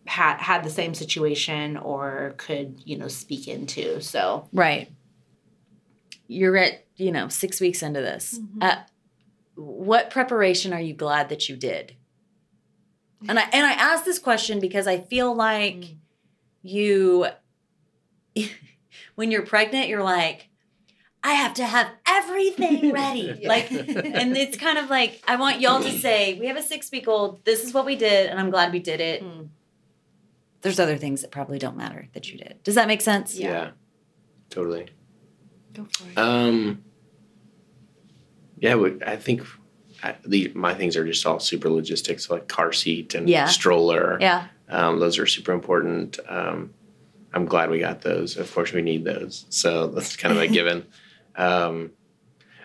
[0.05, 4.91] had had the same situation or could you know speak into so Right.
[6.27, 8.39] You're at, you know, six weeks into this.
[8.39, 8.63] Mm-hmm.
[8.63, 8.75] Uh,
[9.55, 11.93] what preparation are you glad that you did?
[13.27, 15.97] And I and I ask this question because I feel like Mm.
[16.63, 17.27] you
[19.15, 20.47] when you're pregnant, you're like,
[21.23, 23.37] I have to have everything ready.
[23.41, 23.47] Yeah.
[23.47, 26.91] Like and it's kind of like I want y'all to say, we have a six
[26.91, 29.23] week old, this is what we did, and I'm glad we did it.
[29.23, 29.49] Mm.
[30.61, 32.61] There's other things that probably don't matter that you did.
[32.63, 33.35] Does that make sense?
[33.35, 33.49] Yeah.
[33.49, 33.69] yeah,
[34.49, 34.89] totally.
[35.73, 36.83] go for it Um,
[38.59, 39.43] yeah, I think
[40.03, 43.45] I, the my things are just all super logistics, like car seat and Yeah.
[43.47, 44.17] stroller.
[44.21, 44.47] Yeah.
[44.69, 46.19] Um, those are super important.
[46.27, 46.73] Um,
[47.33, 48.37] I'm glad we got those.
[48.37, 50.85] Of course, we need those, so that's kind of a given.
[51.35, 51.91] Um,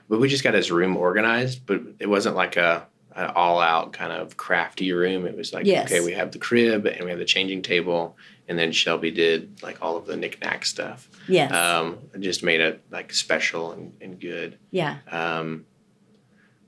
[0.09, 3.93] but we just got his room organized, but it wasn't like a, a all out
[3.93, 5.27] kind of crafty room.
[5.27, 5.91] It was like, Yes.
[5.91, 8.17] okay, we have the crib and we have the changing table,
[8.49, 11.09] and then Shelby did like all of the knickknack stuff.
[11.29, 11.53] Yes.
[11.53, 14.59] Um, just made it like special and, and good.
[14.71, 14.99] yeah.
[15.11, 15.65] Um,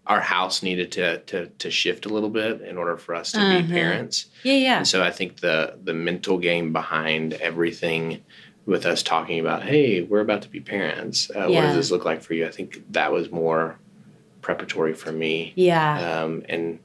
[0.07, 3.39] our house needed to, to to shift a little bit in order for us to
[3.39, 3.67] Mhm.
[3.67, 4.27] be parents.
[4.43, 4.55] Yeah.
[4.55, 4.77] Yeah.
[4.79, 8.25] And so I think the the mental game behind everything
[8.69, 11.31] with us talking about, hey, we're about to be parents.
[11.35, 12.47] Uh, What does this look like for you?
[12.47, 13.79] I think that was more
[14.43, 16.23] preparatory for me, Yeah.
[16.23, 16.79] um, and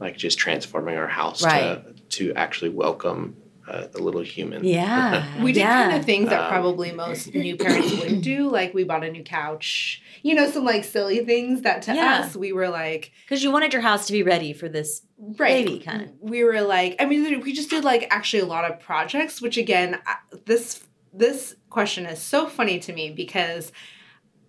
[0.00, 1.82] like just transforming our house Right.
[2.10, 4.62] to to actually welcome uh, a little human.
[4.64, 5.24] Yeah.
[5.42, 5.84] we did yeah.
[5.88, 9.10] kind of things that Um, probably most new parents wouldn't do like we bought a
[9.10, 12.20] new couch you know some like silly things that to Yeah.
[12.26, 15.02] us we were like Because you wanted your house to be ready for this.
[15.38, 16.08] right baby kind of.
[16.20, 19.56] we were like i mean we just did like actually a lot of projects which
[19.56, 20.84] again I- this
[21.16, 23.70] this question is so funny to me because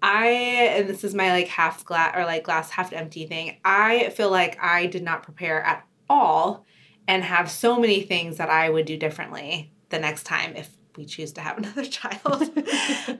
[0.01, 4.09] i and this is my like half glass or like glass half empty thing i
[4.15, 6.65] feel like i did not prepare at all
[7.07, 11.05] and have so many things that i would do differently the next time if we
[11.05, 12.23] choose to have another child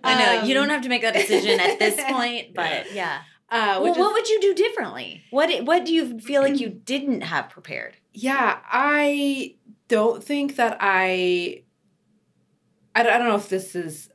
[0.04, 3.20] I know you Um, don't have to make that decision at this point, but yeah.
[3.50, 5.24] uh, Well, which what is- would you do differently?
[5.32, 7.98] What What do you feel like you didn't have prepared?
[8.14, 9.56] Yeah, I
[9.90, 11.64] don't think that I.
[12.96, 14.10] I don't, I don't know if this is.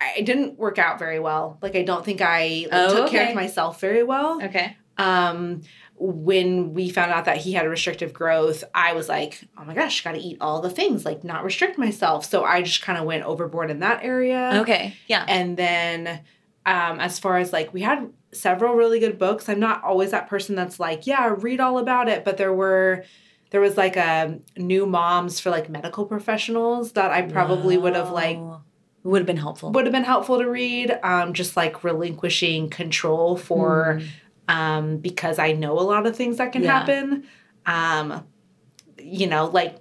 [0.00, 1.58] I, didn't work out very well.
[1.60, 4.42] Like I don't think I like, Oh, took care of myself very well.
[4.42, 4.76] Okay.
[4.96, 5.62] Um,
[5.96, 10.02] when we found out that he had restrictive growth, I was like, oh my gosh,
[10.02, 12.24] got to eat all the things, like not restrict myself.
[12.24, 14.60] So I just kind of went overboard in that area.
[14.62, 14.96] Okay.
[15.06, 15.26] Yeah.
[15.28, 16.22] And then
[16.64, 19.48] um, as far as like we had several really good books.
[19.48, 23.04] I'm not always that person that's like, yeah, read all about it, but there were
[23.50, 28.10] there was like a new moms for like medical professionals that I probably would have
[28.10, 28.38] like
[29.02, 29.72] would have been helpful.
[29.72, 30.98] would have been helpful to read.
[31.02, 34.54] Um, just like relinquishing control for Mm.
[34.54, 36.78] um, because I know a lot of things that can Yeah.
[36.78, 37.24] happen.
[37.66, 38.24] Um,
[38.98, 39.76] you know, like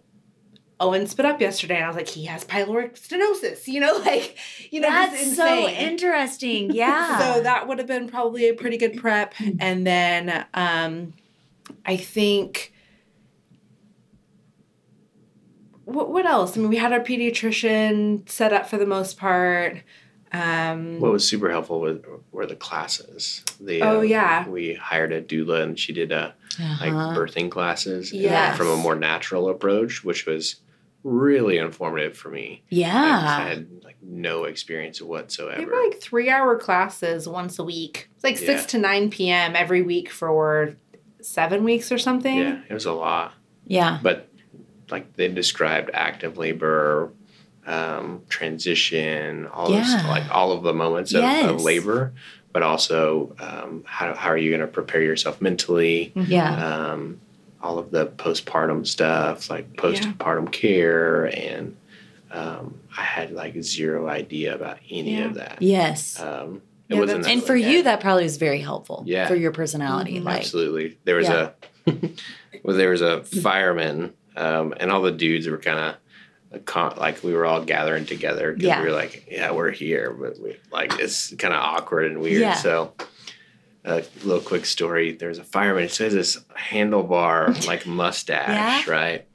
[0.81, 3.67] Owen spit up yesterday, and I was like, he has pyloric stenosis.
[3.67, 4.37] You know, like
[4.71, 6.71] you know, That's so interesting.
[6.73, 7.19] Yeah.
[7.35, 9.33] So that would have been probably a pretty good prep.
[9.59, 11.13] And then um,
[11.85, 12.71] I think
[15.89, 16.55] what what else?
[16.57, 19.77] I mean, we had our pediatrician set up for the most part.
[20.31, 21.97] Um, What was super helpful was,
[22.31, 23.43] were the classes.
[23.59, 24.47] The, Oh, um, yeah.
[24.47, 26.35] We hired a doula and she did a,
[26.79, 27.17] like Uh-huh.
[27.17, 30.57] birthing classes and from a more natural approach, which was
[31.03, 32.61] really informative for me.
[32.69, 35.57] Yeah, I had like no experience whatsoever.
[35.59, 38.09] They were like three hour classes once a week.
[38.15, 39.55] It's like six to nine p.m.
[39.55, 40.75] every week for
[41.21, 42.37] seven weeks or something.
[42.37, 43.33] yeah, it was a lot.
[43.65, 43.99] Yeah.
[44.03, 44.28] But
[44.91, 47.11] like they described active labor,
[47.65, 49.79] um, transition, all Yeah.
[49.81, 51.49] this, like all of the moments of, Yes.
[51.49, 52.13] of labor,
[52.51, 56.11] but also um, how, how are you going to prepare yourself mentally?
[56.15, 56.27] Mhm.
[56.27, 56.65] Yeah.
[56.91, 57.19] um,
[57.61, 61.75] all of the postpartum stuff, like postpartum care, and
[62.31, 65.25] um, I had like zero idea about any Yeah.
[65.25, 65.57] of that.
[65.61, 66.19] Yes.
[66.21, 69.03] Um, it Yeah, wasn't, and for yeah, you, that probably was very helpful.
[69.05, 69.27] Yeah.
[69.27, 70.19] For your personality.
[70.19, 70.23] Mhm.
[70.23, 70.97] Like, absolutely.
[71.03, 71.49] There was Yeah.
[71.85, 71.91] a
[72.63, 77.33] well, there was a fireman, um, and all the dudes were kind of like we
[77.33, 78.81] were all gathering together because Yeah.
[78.81, 82.41] we were like, yeah, we're here, but we, like it's kind of awkward and weird.
[82.41, 82.53] Yeah.
[82.55, 82.93] So.
[83.85, 85.13] A little quick story.
[85.13, 85.83] There's a fireman.
[85.83, 89.25] He says this handlebar like mustache, right?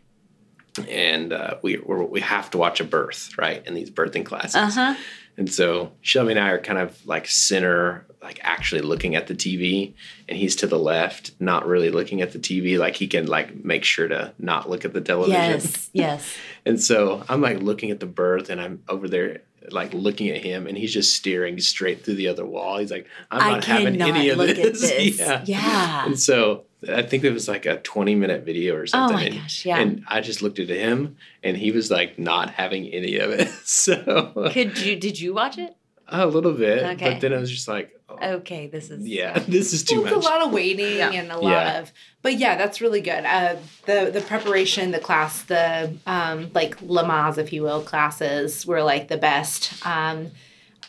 [0.87, 3.67] And uh, we we're, we have to watch a birth, right?
[3.67, 4.95] In these birthing classes, uh huh.
[5.37, 9.35] And so Shelby and I are kind of like center, like actually looking at the
[9.35, 9.95] TV,
[10.29, 12.79] and he's to the left, not really looking at the TV.
[12.79, 15.41] Like he can like make sure to not look at the television.
[15.41, 15.91] Yes.
[15.93, 16.37] Yes.
[16.67, 20.43] And so I'm like looking at the birth, and I'm over there like looking at
[20.43, 22.79] him, and he's just staring straight through the other wall.
[22.79, 24.81] He's like, I'm not having any of this.
[24.81, 25.19] this.
[25.19, 25.43] yeah.
[25.45, 26.07] Yeah.
[26.07, 29.17] And so I think it was like a 20 minute video or Oh something.
[29.17, 29.65] my and, gosh.
[29.67, 29.79] Yeah.
[29.79, 33.49] and I just looked at him, and he was like not having any of it.
[33.65, 34.97] So Could you?
[34.97, 35.75] Did you watch it?
[36.09, 37.13] a little bit, Okay.
[37.13, 38.67] but then I was just like, oh, Okay.
[38.67, 39.07] This is.
[39.09, 40.13] yeah, this is too much.
[40.13, 41.11] a lot of waiting Yeah.
[41.11, 41.79] and a lot Yeah.
[41.81, 41.93] of
[42.23, 47.39] but yeah that's really good uh, the the preparation the class the um, like lamaze
[47.39, 50.31] if you will classes were like the best um,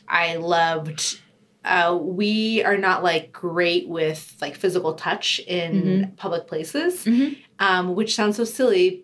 [0.07, 1.19] i loved
[1.65, 7.37] uh, we are not like great with like physical touch in public places Mhm.
[7.59, 9.03] um, which sounds so silly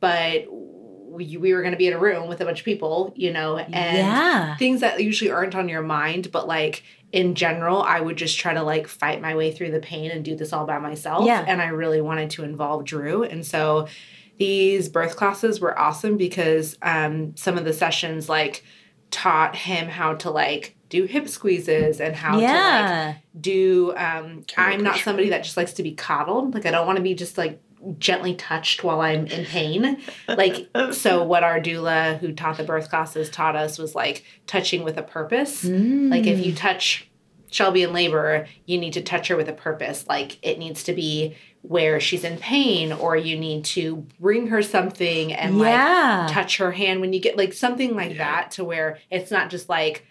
[0.00, 3.12] but we, we were going to be in a room with a bunch of people
[3.16, 4.56] you know and yeah.
[4.56, 8.54] things that usually aren't on your mind, but like in general, I would just try
[8.54, 11.24] to like fight my way through the pain and do this all by myself.
[11.24, 11.44] Yeah.
[11.46, 13.22] And I really wanted to involve Drew.
[13.22, 13.86] And so
[14.36, 18.64] these birth classes were awesome because um, some of the sessions like
[19.12, 24.54] taught him how to like do hip squeezes and how to like do um Chemical
[24.74, 25.04] I'm not push.
[25.04, 26.54] somebody that just likes to be coddled.
[26.54, 27.60] Like I don't want to be just like
[27.98, 29.98] gently touched while I'm in pain.
[30.28, 34.84] Like so what our doula who taught the birth classes taught us was like touching
[34.84, 35.64] with a purpose.
[35.64, 36.56] Like if you Mm.
[36.56, 37.08] touch
[37.50, 40.06] Shelby in labor, you need to touch her with a purpose.
[40.08, 44.60] Like it needs to be where she's in pain or you need to bring her
[44.62, 46.26] something and like yeah.
[46.30, 48.18] touch her hand when you get like something like Yeah.
[48.18, 50.04] that to where it's not just like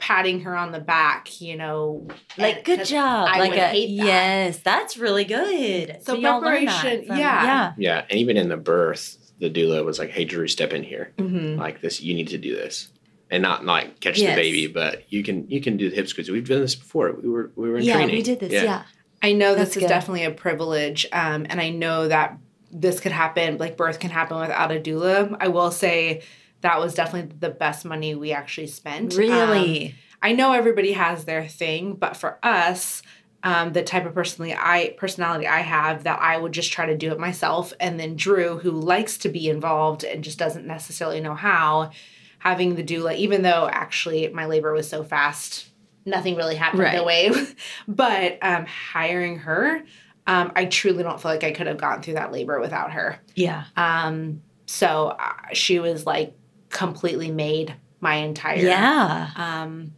[0.00, 3.28] patting her on the back, you know, like good job.
[3.30, 4.04] I like would a hate that.
[4.06, 5.98] yes, that's really good.
[6.02, 7.44] So y'all learned that preparation, from- yeah.
[7.44, 7.72] yeah.
[7.78, 11.12] yeah, and even in the birth, the doula was like, "Hey, Drew, step in here.
[11.18, 11.56] Mhm.
[11.58, 12.88] Like this, you need to do this."
[13.30, 14.34] And not like catch Yes.
[14.34, 16.28] the baby, but you can you can do the hip squeeze.
[16.30, 17.12] We've done this before.
[17.12, 18.16] We were we were in Yeah, training.
[18.16, 18.52] we did this.
[18.52, 18.82] Yeah.
[19.22, 19.88] I know That's this is good.
[19.88, 22.38] definitely a privilege, um, and I know that
[22.72, 25.36] this could happen, like birth can happen without a doula.
[25.40, 26.22] I will say
[26.62, 29.12] that was definitely the best money we actually spent.
[29.14, 29.94] Um, Really.
[30.22, 33.02] I know everybody has their thing, but for us,
[33.42, 36.96] um, the type of personally I personality I have, that I would just try to
[36.96, 41.20] do it myself, and then Drew, who likes to be involved and just doesn't necessarily
[41.20, 41.90] know how,
[42.38, 45.66] having the doula, even though actually my labor was so fast,
[46.04, 46.96] nothing really happened Right.
[46.98, 47.30] the way,
[47.88, 49.82] but um, hiring her.
[50.26, 53.18] Um, I truly don't feel like I could have gotten through that labor without her.
[53.34, 53.64] yeah.
[53.74, 56.34] Um, so uh, she was like
[56.70, 59.30] completely made my entire Yeah.
[59.36, 59.92] um,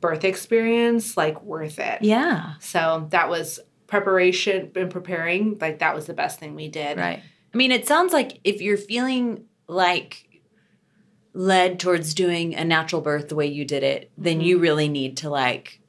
[0.00, 2.02] birth experience like worth it.
[2.02, 2.54] Yeah.
[2.60, 5.56] So that was preparation and preparing.
[5.60, 6.98] Like that was the best thing we did.
[6.98, 7.22] Right.
[7.52, 10.24] I mean, it sounds like if you're feeling like
[11.32, 15.16] led towards doing a natural birth the way you did it, then you really need
[15.18, 15.80] to like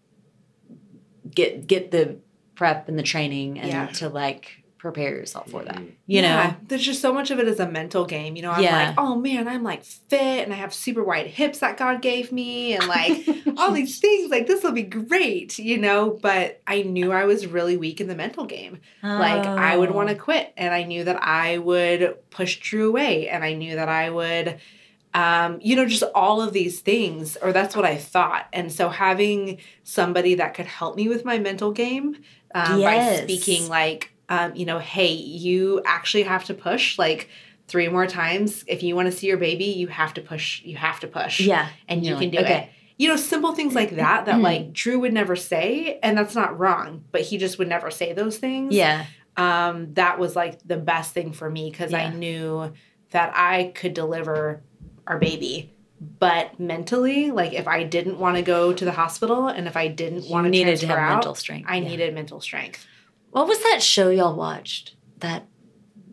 [1.30, 2.18] get get the
[2.56, 3.86] prep and the training and Yeah.
[3.88, 5.76] to like prepare yourself for that.
[5.76, 5.92] Mhm.
[6.08, 6.56] You Yeah, know?
[6.68, 8.36] there's just so much of it is a mental game.
[8.36, 8.88] You know, I'm Yeah.
[8.88, 12.32] like, oh man, I'm like fit and I have super wide hips that God gave
[12.32, 14.32] me and like all these things.
[14.32, 16.18] Like this will be great, you know.
[16.22, 18.80] But I knew I was really weak in the mental game.
[19.04, 20.18] Like I would want to Oh.
[20.20, 24.10] quit, and I knew that I would push Drew away, and I knew that I
[24.10, 24.60] would,
[25.14, 28.46] um, you know, just all of these things, or that's what I thought.
[28.54, 32.16] And so having somebody that could help me with my mental game
[32.56, 33.20] um, Yes.
[33.20, 37.30] by speaking, like, um, you know, hey, you actually have to push like
[37.68, 39.66] three more times if you want to see your baby.
[39.66, 40.62] You have to push.
[40.64, 41.40] You have to push.
[41.40, 41.70] Yeah.
[41.88, 42.70] and you can do it okay.
[42.98, 46.58] you know, simple things like that that like Drew would never say, and that's not
[46.60, 48.74] wrong, but he just would never say those things.
[48.74, 49.06] Yeah.
[49.38, 52.74] Um, that was like the best thing for me because I knew
[53.12, 54.62] that I could deliver
[55.08, 55.74] our baby.
[56.20, 59.88] But mentally, like if I didn't want to go to the hospital and if I
[59.88, 61.68] didn't want to needed to have out, mental strength.
[61.70, 61.88] I Yeah.
[61.90, 62.86] needed mental strength.
[63.32, 64.96] What was that show y'all watched?
[65.20, 65.46] That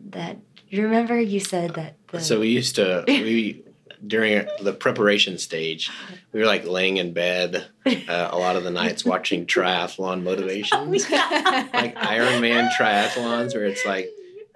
[0.09, 0.37] that
[0.69, 3.63] you remember you said that the, So we used to we
[4.05, 5.89] during the preparation stage,
[6.31, 10.91] we were like laying in bed uh, a lot of the nights watching triathlon motivation,
[10.91, 14.09] like Ironman triathlons, where it's like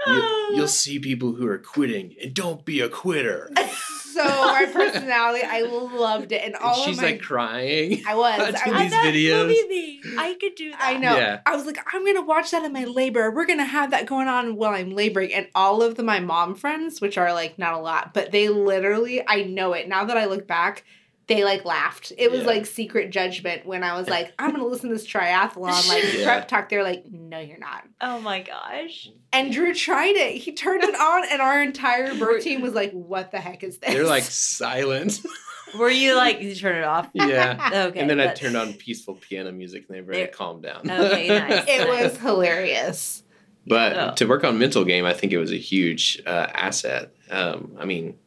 [0.08, 3.52] you, you'll see people who are quitting and don't be a quitter.
[4.14, 8.04] so my personality, I loved it, and And all she's of my, like crying.
[8.08, 10.18] I was, watching I these was, videos.
[10.18, 10.80] I could do that.
[10.82, 11.16] I know.
[11.16, 11.42] Yeah.
[11.46, 13.32] I was like, I'm gonna watch that in my labor.
[13.32, 15.34] We're gonna have that going on while I'm laboring.
[15.34, 18.50] And all of the my mom friends, which are like not a lot, but they
[18.50, 19.88] literally, I know it.
[19.88, 20.84] Now that I look back,
[21.36, 22.12] they like laughed.
[22.17, 22.48] It was Yeah.
[22.48, 26.24] like secret judgment when I was like, I'm gonna listen to this triathlon, like Yeah.
[26.26, 26.70] prep talk.
[26.70, 27.84] They're like, no, you're not.
[28.02, 29.10] Oh my gosh.
[29.34, 30.36] And Drew tried it.
[30.38, 33.78] He turned it on, and our entire birth team was like, what the heck is
[33.78, 33.94] this?
[33.94, 35.22] They're like silent.
[35.80, 37.10] Were you like you turn it off?
[37.13, 37.86] yeah.
[37.88, 38.00] Okay.
[38.00, 40.89] and then I turned on peaceful piano music and they really There- calmed down.
[40.89, 41.63] Okay, nice.
[41.67, 43.24] it was hilarious.
[43.65, 44.12] But Yeah.
[44.12, 47.13] to work on mental game, I think it was a huge uh, asset.
[47.30, 48.17] Um, I mean,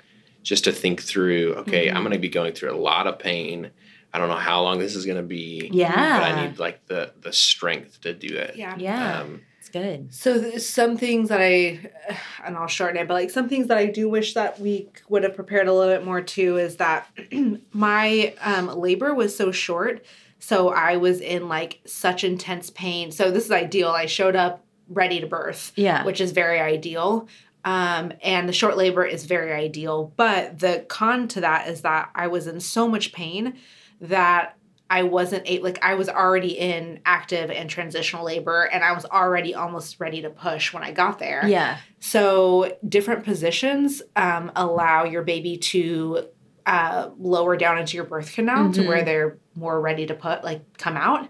[0.44, 1.94] just to think through, okay, Mhm.
[1.96, 3.70] I'm going to be going through a lot of pain.
[4.12, 5.68] I don't know how long this is going to be.
[5.72, 5.90] Yeah.
[6.20, 8.54] But I need like the the strength to do it.
[8.54, 8.76] Yeah.
[8.78, 9.20] Yeah.
[9.22, 10.14] Um, it's good.
[10.14, 11.80] So there's some things that I,
[12.44, 15.24] and I'll shorten it, but like some things that I do wish that we would
[15.24, 17.08] have prepared a little bit more too is that
[17.72, 20.04] my um, labor was so short.
[20.38, 23.10] So I was in like such intense pain.
[23.10, 23.88] So this is ideal.
[23.88, 26.04] I showed up ready to birth, Yeah.
[26.04, 27.26] which is very ideal.
[27.64, 30.12] Um, and the short labor is very ideal.
[30.16, 33.54] But the con to that is that I was in so much pain
[34.00, 34.56] that
[34.90, 39.06] I wasn't able, like, I was already in active and transitional labor, and I was
[39.06, 41.46] already almost ready to push when I got there.
[41.48, 41.78] Yeah.
[42.00, 46.26] So, different positions um, allow your baby to
[46.66, 48.86] uh, lower down into your birth canal to Mhm.
[48.86, 51.28] where they're more ready to put, like, come out.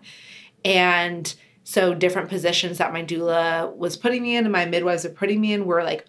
[0.65, 5.11] And so, different positions that my doula was putting me in and my midwives were
[5.11, 6.05] putting me in were like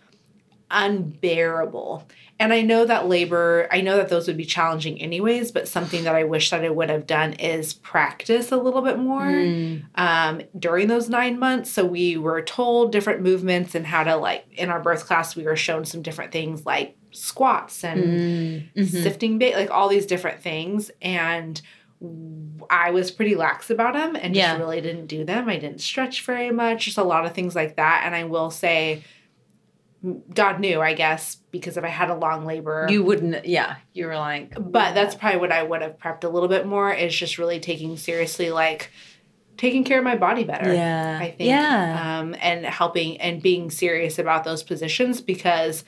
[0.72, 2.08] unbearable.
[2.38, 6.04] And I know that labor, I know that those would be challenging anyways, but something
[6.04, 9.84] that I wish that I would have done is practice a little bit more Mm.
[9.96, 11.72] um, during those nine months.
[11.72, 15.44] So we were told different movements and how to, like, in our birth class, we
[15.44, 18.74] were shown some different things like squats and Mm.
[18.76, 19.04] Mhm.
[19.04, 20.92] sifting bait, like all these different things.
[21.02, 21.62] And
[22.70, 24.48] I was pretty lax about them and Yeah.
[24.50, 25.48] just really didn't do them.
[25.48, 28.04] I didn't stretch very much, just a lot of things like that.
[28.06, 29.04] And I will say,
[30.34, 33.46] God knew, I guess, because if I had a long labor, You wouldn't.
[33.46, 33.78] Yeah.
[33.94, 34.54] You were like.
[34.60, 37.60] but that's probably what I would have prepped a little bit more is just really
[37.60, 38.92] taking seriously, like
[39.58, 40.74] taking care of my body better.
[40.74, 41.18] Yeah.
[41.22, 41.50] I think.
[41.50, 42.20] Yeah.
[42.20, 45.84] Um, and helping and being serious about those positions because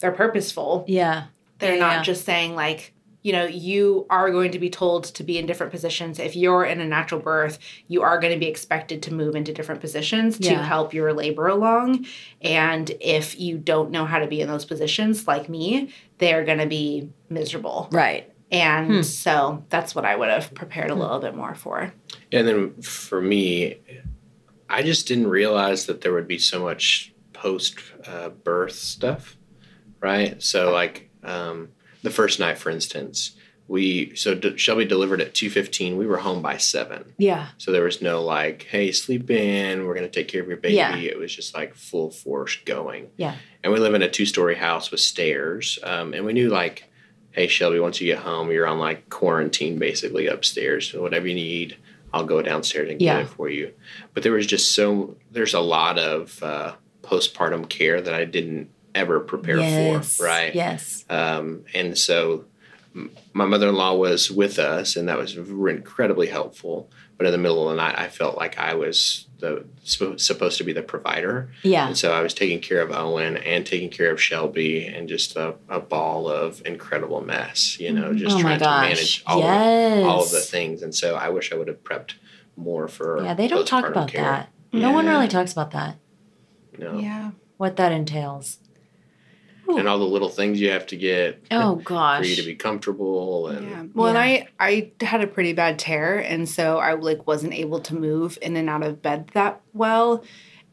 [0.00, 0.84] they're purposeful.
[0.88, 1.26] yeah.
[1.58, 2.02] They're Yeah, not yeah.
[2.02, 2.92] just saying like,
[3.26, 6.20] you know, you are going to be told to be in different positions.
[6.20, 7.58] If you're in a natural birth,
[7.88, 11.48] you are going to be expected to move into different positions to help your labor
[11.48, 12.06] along.
[12.40, 16.58] And if you don't know how to be in those positions, like me, they're going
[16.58, 17.88] to be miserable.
[17.90, 18.32] Right.
[18.52, 19.02] And Hmm.
[19.02, 21.92] so that's what I would have prepared a little bit more for.
[22.30, 23.78] And then for me,
[24.70, 29.36] I just didn't realize that there would be so much post uh, birth stuff,
[30.00, 30.40] right?
[30.40, 31.70] So like um,
[32.06, 33.32] the first night, for instance,
[33.68, 35.96] we so D- Shelby delivered at two fifteen.
[35.96, 37.48] We were home by seven, Yeah.
[37.58, 39.84] so there was no like, hey, sleep in.
[39.84, 40.76] We're gonna take care of your baby.
[40.76, 40.96] Yeah.
[40.96, 43.10] It was just like full force going.
[43.16, 43.34] Yeah.
[43.64, 46.84] And we live in a two story house with stairs, um, and we knew like.
[47.32, 50.90] Hey Shelby, once you get home, you're on like quarantine basically upstairs.
[50.90, 51.76] So whatever you need,
[52.10, 53.20] I'll go downstairs and get Yeah.
[53.20, 53.74] it for you.
[54.14, 58.70] But there was just so there's a lot of uh, postpartum care that I didn't
[58.96, 60.16] ever prepare yes.
[60.16, 60.54] for, right?
[60.54, 61.04] Yes.
[61.08, 62.44] Um, and so
[63.32, 66.88] my mother-in-law was with us and that was incredibly helpful
[67.18, 70.64] but in the middle of the night i felt like i was the supposed to
[70.64, 71.88] be the provider Yeah.
[71.88, 75.36] and so i was taking care of owen and taking care of shelby and just
[75.36, 79.98] a, a ball of incredible mess you know just oh trying to manage all, yes.
[79.98, 82.14] of, all of the things and so i wish i would have prepped
[82.56, 84.22] more for Yeah, they don't talk about care.
[84.22, 84.48] that.
[84.72, 85.96] No one really talks about that.
[86.78, 86.98] no.
[86.98, 87.32] Yeah.
[87.58, 88.58] What that entails.
[89.68, 93.48] And all the little things you have to get Oh for you to be comfortable
[93.48, 93.84] and Yeah.
[93.94, 94.20] Well, Yeah.
[94.22, 97.94] and I I had a pretty bad tear, and so I like wasn't able to
[97.94, 100.24] move in and out of bed that well.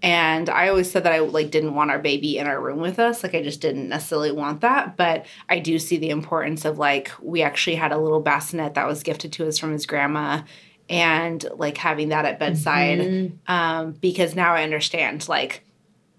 [0.02, 3.00] And I always said that I like didn't want our baby in our room with
[3.00, 3.24] us.
[3.24, 4.98] Like I just didn't necessarily want that.
[4.98, 8.86] But I do see the importance of like we actually had a little bassinet that
[8.86, 10.42] was gifted to us from his grandma,
[10.90, 13.00] and like having that at bedside.
[13.00, 13.32] Mhm.
[13.48, 15.64] Um, because now I understand like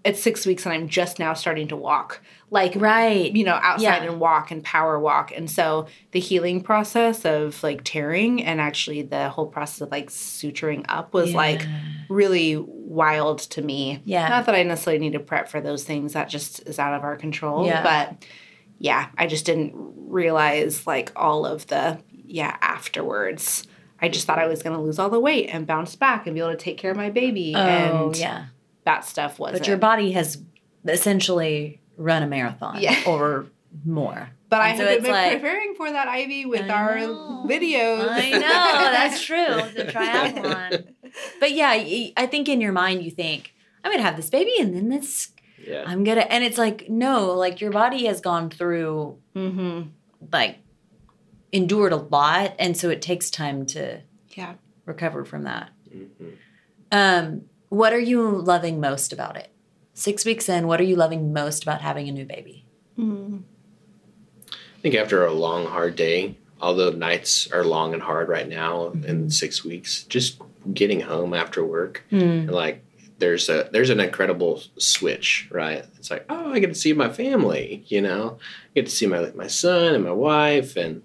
[0.05, 2.21] it's six weeks and I'm just now starting to walk.
[2.51, 3.35] Like Right.
[3.35, 4.03] you know, outside Yeah.
[4.03, 5.33] and walk and power walk.
[5.35, 10.09] And so the healing process of like tearing and actually the whole process of like
[10.11, 11.65] suturing up was like
[12.07, 13.99] really wild to me.
[14.05, 14.29] Yeah.
[14.29, 17.03] Not that I necessarily need to prep for those things, that just is out of
[17.03, 17.65] our control.
[17.65, 17.81] Yeah.
[17.83, 18.25] But
[18.77, 21.97] yeah, I just didn't realize like all of the,
[22.27, 23.67] yeah, afterwards.
[24.01, 26.35] I just thought I was going to lose all the weight and bounce back and
[26.35, 27.53] be able to take care of my baby.
[27.55, 28.45] Oh and yeah.
[28.85, 29.59] That stuff wasn't.
[29.59, 30.41] But your body has
[30.87, 33.01] essentially run a marathon Yeah.
[33.07, 33.47] or
[33.83, 34.29] more.
[34.49, 36.99] But I And so had it's been like- preparing for that Ivy with I our
[36.99, 37.45] know.
[37.47, 38.07] videos.
[38.09, 39.35] I know, that's true.
[39.75, 40.87] The triathlon.
[41.39, 44.75] But yeah, I think in your mind you think, I'm gonna have this baby and
[44.75, 45.31] then this
[45.65, 49.89] yeah I'm gonna and it's like, no, like your body has gone through Mm-hmm.
[50.33, 50.57] like
[51.53, 54.55] endured a lot and so it takes time to Yeah.
[54.85, 55.69] recover from that.
[55.89, 56.33] Mhm.
[56.91, 57.41] Um,
[57.75, 59.49] what are you loving most about it?
[59.93, 62.65] Six weeks in, what are you loving most about having a new baby?
[62.99, 63.37] Mm-hmm.
[64.51, 68.73] I think after a long, hard day, although nights are long and hard right now
[68.89, 69.05] Mm-hmm.
[69.05, 70.39] in six weeks, just
[70.73, 72.15] getting home after work, Hmm.
[72.47, 72.81] and like
[73.19, 75.85] there's a there's an incredible switch, right?
[75.97, 79.07] It's like, oh, I get to see my family, you know, I get to see
[79.07, 81.01] my my son and my wife, and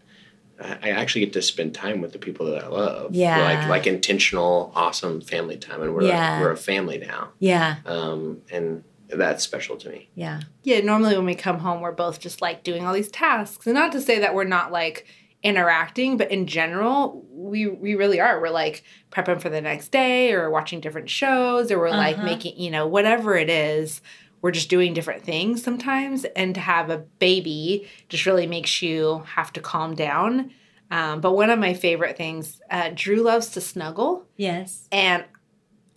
[0.60, 3.42] I I actually get to spend time with the people that I love, Yeah.
[3.42, 6.38] like like intentional, awesome family time, and we're Yeah.
[6.38, 10.08] a, we're a family now, Yeah, um, and that's special to me.
[10.14, 10.40] yeah.
[10.62, 13.66] Yeah, normally when we come home, we're both just like doing all these tasks.
[13.66, 15.06] And not to say that we're not like
[15.42, 18.40] interacting, but in general, we we really are.
[18.40, 22.26] We're like prepping for the next day or watching different shows or we're like Uh-huh.
[22.26, 24.00] making, you know, whatever it is.
[24.42, 26.24] We're just doing different things sometimes.
[26.36, 30.50] And to have a baby just really makes you have to calm down.
[30.90, 34.26] Um, but one of my favorite things, uh, Drew loves to snuggle.
[34.36, 34.88] Yes.
[34.90, 35.24] And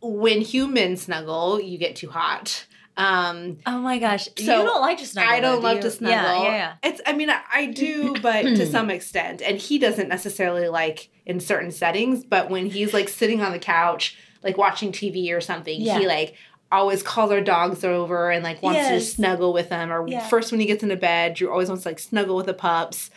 [0.02, 2.66] when humans snuggle, you get too hot.
[2.96, 4.26] Um, Oh my gosh.
[4.38, 5.32] So, you don't like to snuggle.
[5.34, 6.10] I don't though, love do to you?
[6.12, 6.44] Yeah, snuggle.
[6.44, 6.52] yeah,
[6.84, 6.90] yeah.
[6.90, 9.42] It's I mean I, I do, but to some extent.
[9.42, 13.58] And he doesn't necessarily like in certain settings, but when he's like sitting on the
[13.60, 15.98] couch, like watching TV or something, Yeah.
[16.00, 16.36] he like
[16.74, 19.04] always calls our dogs over and like wants Yes.
[19.06, 19.92] to snuggle with them.
[19.92, 20.28] Or Yeah.
[20.28, 23.10] first when he gets into bed, Drew always wants to like snuggle with the pups.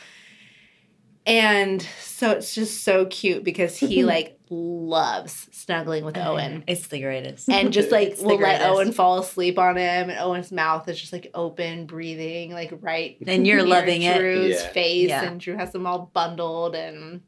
[1.27, 7.01] And so it's just so cute because he like loves snuggling with Owen It's the
[7.01, 7.49] greatest.
[7.49, 8.63] and just like It's the will let.
[8.63, 13.17] Owen fall asleep on him, and Owen's mouth is just like open, breathing, like right.
[13.27, 14.19] And you're near loving it.
[14.19, 14.69] Drew's Yeah.
[14.69, 15.25] face, Yeah.
[15.25, 17.23] and Drew has them all bundled, and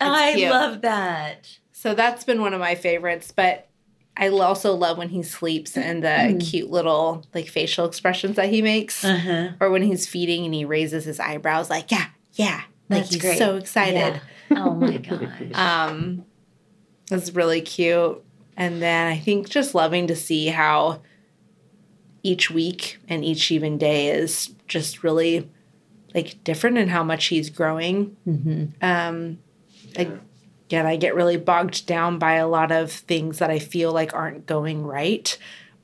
[0.00, 0.50] I cute.
[0.50, 1.46] love that.
[1.70, 3.32] so that's been one of my favorites.
[3.34, 3.68] But
[4.16, 6.40] I also love when he sleeps and the Mm.
[6.40, 9.48] cute little like facial expressions that he makes, Uh-huh.
[9.60, 12.60] or when he's feeding and he raises his eyebrows, like yeah, yeah,
[12.90, 13.38] like That's he's great.
[13.38, 14.20] so excited.
[14.50, 14.64] Yeah.
[14.64, 15.54] Oh my gosh.
[15.54, 16.26] Um,
[17.10, 18.22] it's really cute.
[18.56, 21.00] And then I think just loving to see how
[22.22, 25.48] each week and each even day is just really
[26.14, 28.16] like different in how much he's growing.
[28.24, 29.38] hmm Um,
[29.98, 30.16] Yeah.
[30.72, 34.14] Again, I get really bogged down by a lot of things that I feel like
[34.14, 35.36] aren't going right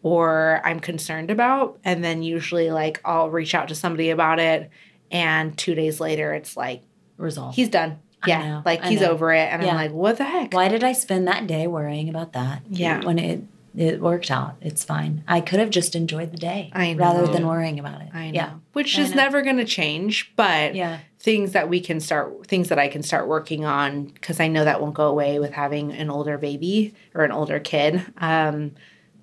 [0.02, 1.78] or I'm concerned about.
[1.84, 4.70] And then usually, like, I'll reach out to somebody about it.
[5.10, 6.84] And two days later, it's like,
[7.18, 7.56] resolved.
[7.56, 7.98] he's done.
[8.26, 8.48] Yeah.
[8.48, 9.10] know, like, I he's know.
[9.10, 9.52] over it.
[9.52, 9.72] And Yeah.
[9.72, 10.54] I'm like, what the heck?
[10.54, 12.62] Why did I spend that day worrying about that?
[12.70, 13.04] Yeah.
[13.04, 13.42] When it
[13.76, 14.56] it worked out.
[14.60, 15.22] It's fine.
[15.28, 18.08] I could have just enjoyed the day I rather than worrying about it.
[18.12, 18.34] I know.
[18.34, 18.52] Yeah.
[18.72, 19.16] Which I is know.
[19.16, 20.98] never going to change, but Yeah.
[21.20, 24.64] things that we can start, things that I can start working on because I know
[24.64, 28.04] that won't go away with having an older baby or an older kid.
[28.18, 28.72] Um,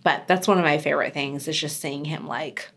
[0.04, 2.70] but that's one of my favorite things is just seeing him like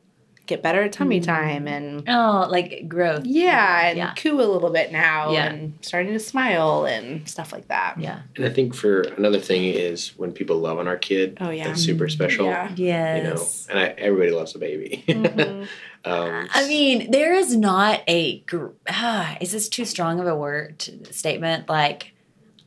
[0.49, 3.25] get better at tummy time and Oh, like growth.
[3.25, 4.15] yeah, and Yeah.
[4.15, 5.47] coo a little bit now Yeah.
[5.53, 7.95] and starting to smile and stuff like that.
[8.01, 8.23] Yeah.
[8.37, 11.69] And I think for another thing is when people love on our kid, Oh yeah.
[11.69, 12.47] that's super special.
[12.47, 12.73] Yeah.
[12.75, 13.69] Yes.
[13.69, 15.05] You know, and I, everybody loves a baby.
[15.09, 15.69] Mhm.
[16.05, 18.41] um, I mean, there is not a.
[18.41, 21.69] gr- Ah, is this too strong of a word to- statement?
[21.69, 22.15] Like,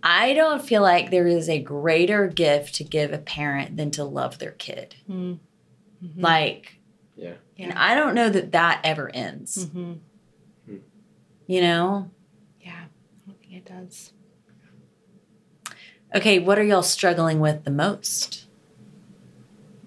[0.04, 4.04] I don't feel like there is a greater gift to give a parent than to
[4.04, 4.96] love their kid.
[5.10, 5.40] Mhm.
[6.18, 6.78] Like,
[7.22, 7.34] yeah.
[7.58, 9.66] and I don't know that that ever ends.
[9.68, 10.00] Mhm.
[11.48, 12.10] You know?
[12.62, 12.72] Yeah.
[12.72, 14.12] I don't think it does.
[16.16, 18.46] Okay, what are y'all struggling with the most?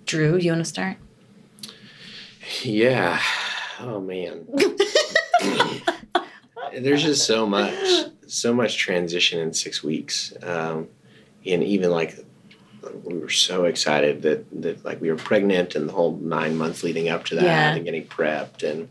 [0.06, 0.96] Drew, you want to start?
[2.62, 3.20] Yeah.
[3.80, 4.46] Oh man.
[6.78, 7.74] There's just so much,
[8.26, 10.88] so much transition in six weeks, um,
[11.46, 12.18] and even like
[13.04, 16.82] we were so excited that that like we were pregnant and the whole nine months
[16.82, 17.74] leading up to that Yeah.
[17.74, 18.88] and getting prepped and.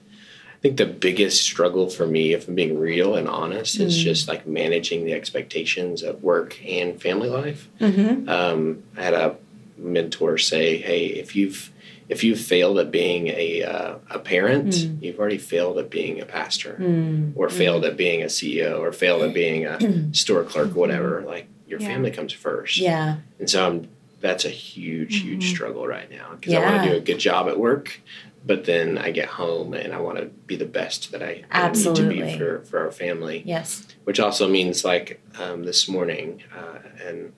[0.55, 4.01] I think the biggest struggle for me, if I'm being real and honest, is Mm.
[4.03, 7.67] just like managing the expectations of work and family life.
[7.81, 8.29] Mm-hmm.
[8.29, 9.35] um, I had a
[9.77, 11.69] mentor say, "Hey, if you've
[12.07, 15.03] if you've failed at being a uh, a parent, Mm.
[15.03, 17.33] you've already failed at being a pastor, Mm.
[17.35, 19.77] or failed at being a CEO, or failed at being a
[20.13, 21.23] store clerk, whatever.
[21.27, 21.87] Like your Yeah.
[21.87, 23.17] family comes first, Yeah.
[23.39, 23.87] and so I'm,
[24.21, 25.49] that's a huge, huge Mhm.
[25.55, 27.99] struggle right now because I want to do a good job at work."
[28.45, 31.71] But then I get home and I want to be the best that I, I
[31.71, 33.87] need to be for, for our family Yes.
[34.03, 37.31] which also means like um, this morning uh, and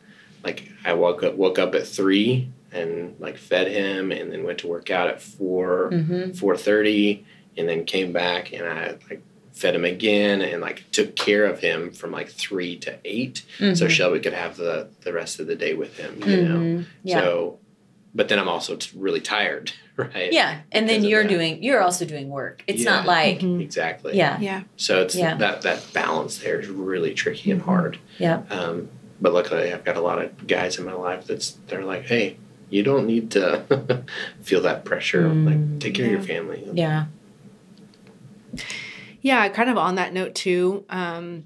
[0.43, 4.57] like I woke up woke up at three and like fed him and then went
[4.59, 6.31] to work out at 4 Mm-hmm.
[6.31, 7.23] four thirty
[7.55, 9.21] and then came back and I like
[9.55, 13.43] fed him again and like took care of him from like three to 8
[13.73, 16.83] so Shelby could have the the rest of the day with him you know Mm-hmm.
[17.03, 17.19] Yeah.
[17.21, 17.59] so
[18.13, 20.61] but then I'm also t- really tired right yeah.
[20.73, 22.63] And then you're doing, you're also doing work.
[22.67, 22.91] It's Yeah.
[22.91, 23.61] not like, Mhm.
[23.61, 24.37] exactly yeah.
[24.39, 24.63] Yeah.
[24.77, 25.35] so it's Yeah.
[25.37, 27.65] that that balance there is really tricky and Mhm.
[27.65, 28.41] hard Yeah.
[28.49, 28.89] Um,
[29.21, 32.35] but luckily, I've got a lot of guys in my life that's they're like, hey,
[32.69, 33.63] you don't need to
[34.41, 35.23] feel that pressure.
[35.23, 36.25] Mm, like, take care of your yeah.
[36.27, 36.69] family.
[36.73, 37.05] Yeah.
[39.25, 40.85] Yeah, kind of on that note too.
[40.87, 41.45] Um,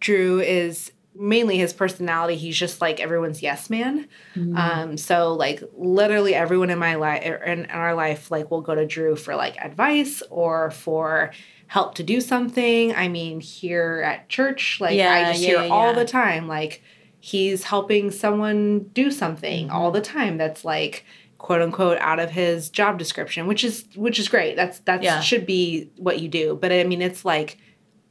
[0.00, 2.36] Drew is mainly his personality.
[2.36, 4.06] He's just like everyone's yes man.
[4.36, 4.56] Mm-hmm.
[4.56, 8.74] Um, so like literally everyone in my life in, in our life like will go
[8.74, 11.32] to Drew for like advice or for
[11.68, 12.94] help to do something.
[12.94, 16.46] I mean, here at church, like Yeah, I just yeah, hear yeah, all the time
[16.48, 16.82] like
[17.18, 19.74] he's helping someone do something Mm-hmm.
[19.76, 21.04] all the time that's like
[21.40, 24.54] quote unquote out of his job description, which is which is great.
[24.56, 25.20] That's that Yeah.
[25.20, 26.56] should be what you do.
[26.60, 27.56] But I mean, it's like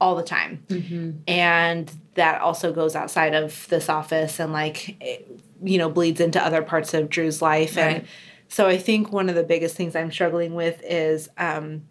[0.01, 1.11] all the time Mm-hmm.
[1.27, 5.27] and that also goes outside of this office and like it,
[5.61, 7.97] you know bleeds into other parts of drew's life Right.
[7.97, 8.07] and
[8.47, 11.81] so i think one of the biggest things i'm struggling with is um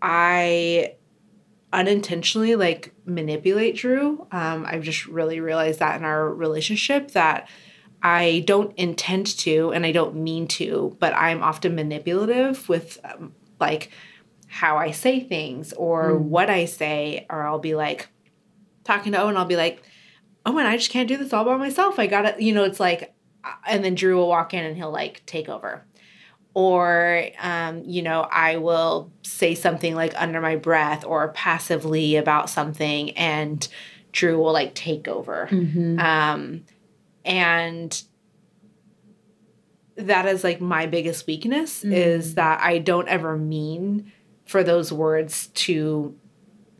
[0.00, 0.94] i
[1.72, 7.48] unintentionally like manipulate drew um i've just really realized that in our relationship that
[8.06, 13.32] i don't intend to and i don't mean to but i'm often manipulative with um,
[13.60, 13.90] like
[14.46, 16.20] how i say things or Mm.
[16.34, 18.08] what i say or i'll be like
[18.84, 19.82] talking to Owen, I'll be like,
[20.44, 21.98] Owen, I just can't do this all by myself.
[21.98, 24.92] I gotta, you know, it's like, uh, and then Drew will walk in and he'll
[24.92, 25.84] like take over.
[26.54, 32.48] Or, um, you know, I will say something like under my breath or passively about
[32.48, 33.66] something and
[34.12, 35.48] Drew will like take over.
[35.50, 35.98] Mm-hmm.
[35.98, 36.62] Um,
[37.26, 38.02] and
[39.96, 41.92] that is like my biggest weakness Mm.
[41.92, 44.12] is that I don't ever mean
[44.44, 46.14] for those words to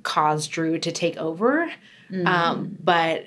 [0.03, 1.70] cause Drew to take over.
[2.11, 2.26] Mm-hmm.
[2.26, 3.24] Um, but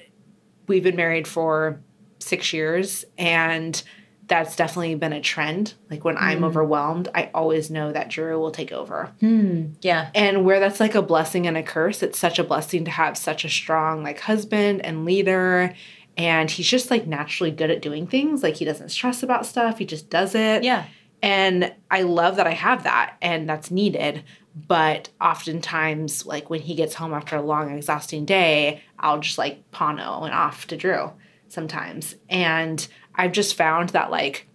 [0.68, 1.82] we've been married for
[2.20, 3.82] six years and
[4.28, 5.74] that's definitely been a trend.
[5.90, 6.46] Like when I'm Mm.
[6.46, 9.12] overwhelmed, I always know that Drew will take over.
[9.22, 9.70] Hmm.
[9.82, 10.12] Yeah.
[10.14, 13.18] And where that's like a blessing and a curse, it's such a blessing to have
[13.18, 15.74] such a strong like husband and leader.
[16.20, 18.44] And he's just like naturally good at doing things.
[18.44, 20.64] Like he doesn't stress about stuff, he just does it.
[20.64, 20.86] Yeah.
[21.22, 24.24] And I love that I have that and that's needed.
[24.68, 29.70] But oftentimes, like when he gets home after a long, exhausting day, I'll just like
[29.72, 31.12] pano and off to Drew
[31.48, 32.16] sometimes.
[32.30, 34.48] And I've just found that like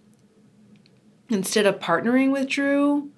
[1.29, 3.09] instead of partnering with Drew,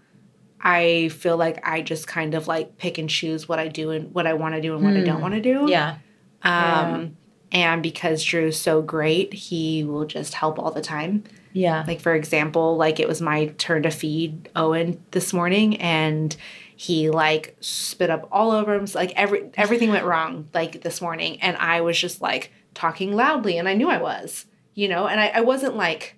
[0.62, 4.14] I feel like I just kind of like pick and choose what I do and
[4.14, 5.22] what I want to do and what I don't Hmm.
[5.22, 5.66] want to do.
[5.70, 5.98] Yeah.
[6.44, 7.18] Um,
[7.52, 11.24] and because Drew's so great, he will just help all the time.
[11.54, 11.84] Yeah.
[11.88, 16.36] Like for example, like it was my turn to feed Owen this morning and
[16.76, 18.86] he like spit up all over him.
[18.86, 21.42] So, like every everything went wrong like this morning.
[21.42, 24.46] And I was just like talking loudly and I knew I was,
[24.76, 26.16] you know, and I, I wasn't like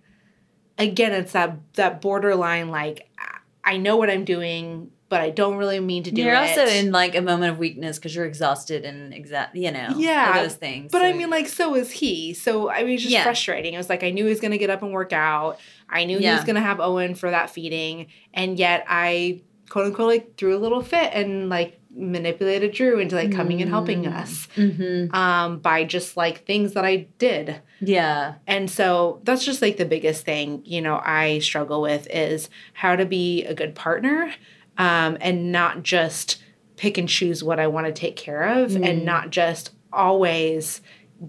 [0.78, 3.36] again, it's that that borderline like I-
[3.72, 6.38] I know what I'm doing, but I don't really mean to do you're it.
[6.38, 10.43] also in like a moment of weakness because you're exhausted and exact, you know, Yeah,
[10.43, 10.91] those things.
[10.91, 12.34] But I mean, like, so was he.
[12.34, 13.24] So I mean, it's just Yeah.
[13.24, 13.74] frustrating.
[13.74, 15.60] It was like I knew he was going to get up and work out.
[15.89, 19.86] I knew he was going to have Owen for that feeding, and yet I quote
[19.88, 24.03] unquote like threw a little fit and like manipulated Drew into like coming and helping
[24.03, 24.16] Mm.
[24.16, 25.14] us Mhm.
[25.14, 27.62] um, by just like things that I did.
[27.82, 32.49] yeah, And so that's just like the biggest thing, you know, I struggle with is
[32.74, 34.32] how to be a good partner
[34.80, 36.42] um, and not just
[36.78, 38.88] pick and choose what I want to take care of Mm.
[38.90, 40.82] and not just always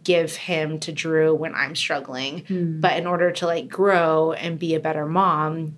[0.04, 2.42] give him to Drew when I'm struggling.
[2.44, 2.80] Mm.
[2.80, 5.76] But in order to like grow and be a better mom,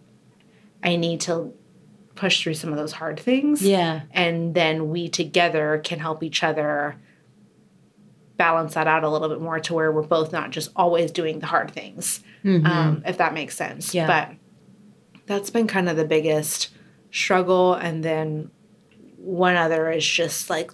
[0.84, 1.54] I need to
[2.14, 6.42] push through some of those hard things yeah, and then we together can help each
[6.44, 6.96] other
[8.36, 11.38] balance that out a little bit more to where we're both not just always doing
[11.38, 12.66] the hard things Mhm.
[12.66, 14.06] um, if that makes sense Yeah.
[14.06, 14.28] but
[15.26, 16.68] that's been kind of the biggest
[17.12, 18.50] struggle and then
[19.18, 20.72] one other is just like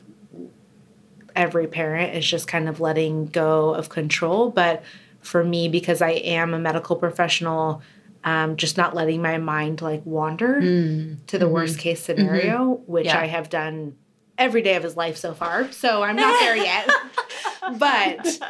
[1.37, 4.83] every parent is just kind of letting go of control but
[5.21, 7.83] for me because i am a medical professional
[8.25, 11.19] um, just not letting my mind like wander Mm.
[11.29, 11.51] to the Mhm.
[11.53, 13.21] worst case scenario, which Yeah.
[13.21, 13.95] I have done
[14.37, 15.71] every day of his life so far.
[15.71, 16.91] So I'm not there yet.
[17.79, 18.41] but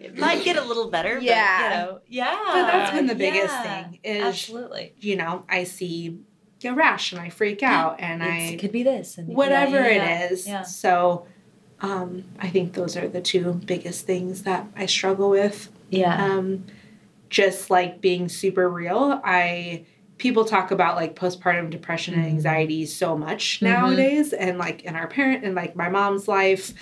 [0.00, 1.18] it might get a little better.
[1.18, 1.86] Yeah.
[1.86, 2.38] but, you know, yeah.
[2.52, 4.92] but that's been the biggest yeah, thing is absolutely.
[4.98, 6.18] you know, I see
[6.64, 9.76] a rash and I freak out and It's- I it could be this and whatever
[9.80, 10.46] yeah, yeah, it is.
[10.46, 10.62] Yeah.
[10.62, 11.26] So
[11.80, 15.70] um, I think those are the two biggest things that I struggle with.
[15.90, 16.22] Yeah.
[16.24, 16.64] um,
[17.30, 19.20] just like being super real.
[19.24, 19.84] I
[20.16, 22.28] people talk about like postpartum depression and Mhm.
[22.30, 23.62] anxiety so much Mhm.
[23.62, 26.72] nowadays, and like in our parent and like my mom's life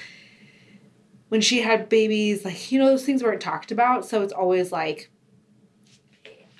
[1.28, 4.06] when she had babies, like you know those things weren't talked about.
[4.06, 5.10] So it's always like.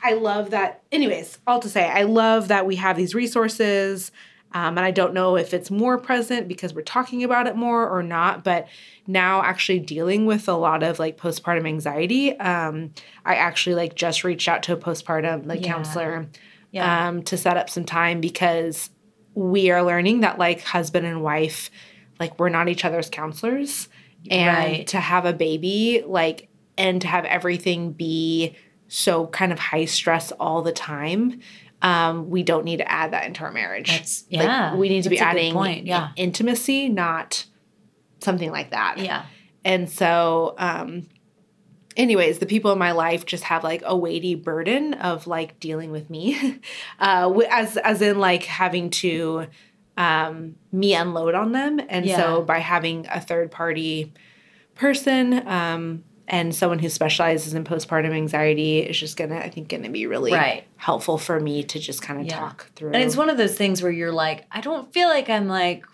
[0.06, 0.82] I love that.
[0.92, 4.12] Anyways, all to say, I love that we have these resources.
[4.52, 7.88] Um, and I don't know if it's more present because we're talking about it more
[7.88, 8.68] or not, but
[9.06, 12.92] now actually dealing with a lot of like postpartum anxiety, um,
[13.24, 15.72] I actually like just reached out to a postpartum like Yeah.
[15.74, 16.28] counselor
[16.70, 17.08] yeah.
[17.08, 18.90] um, to set up some time because
[19.34, 21.70] we are learning that like husband and wife,
[22.20, 23.88] like we're not each other's counselors,
[24.30, 24.86] and Right.
[24.88, 26.48] to have a baby, like,
[26.78, 28.56] and to have everything be
[28.88, 31.40] so kind of high stress all the time.
[31.82, 33.90] Um, we don't need to add that into our marriage.
[33.90, 34.74] That's Like, yeah.
[34.74, 35.86] we need to be adding point.
[35.86, 36.10] Yeah.
[36.16, 37.44] intimacy, not
[38.20, 38.98] something like that.
[38.98, 39.26] Yeah.
[39.64, 41.06] And so, um,
[41.96, 45.90] anyways, the people in my life just have like a weighty burden of like dealing
[45.90, 46.60] with me,
[46.98, 49.46] uh, as as in like having to
[49.98, 51.80] um, me unload on them.
[51.88, 52.16] And Yeah.
[52.16, 54.12] so, by having a third party
[54.74, 59.90] person um, and someone who specializes in postpartum anxiety is just gonna, I think, gonna
[59.90, 60.64] be really Right.
[60.76, 62.38] helpful for me to just kind of Yeah.
[62.40, 62.92] talk through.
[62.92, 65.84] And it's one of those things where you're like, I don't feel like I'm like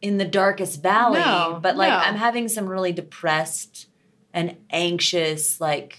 [0.00, 1.96] in the darkest valley, No, but like no.
[1.96, 3.86] I'm having some really depressed
[4.32, 5.98] and anxious like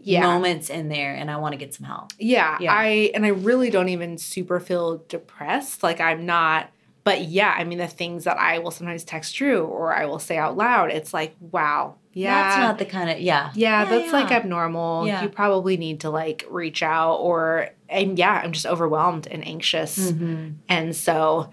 [0.00, 0.22] yeah.
[0.22, 2.12] moments in there and I want to get some help.
[2.18, 2.72] Yeah, Yeah.
[2.72, 5.82] I and I really don't even super feel depressed.
[5.82, 6.70] Like I'm not
[7.06, 10.18] but yeah, I mean the things that I will sometimes text Drew or I will
[10.18, 11.94] say out loud, it's like, wow.
[12.12, 12.34] Yeah.
[12.48, 13.52] That's not the kind of yeah.
[13.54, 15.06] yeah, that's like abnormal.
[15.06, 15.22] Yeah.
[15.22, 20.10] You probably need to like reach out or and yeah, I'm just overwhelmed and anxious.
[20.10, 20.54] Mhm.
[20.68, 21.52] And so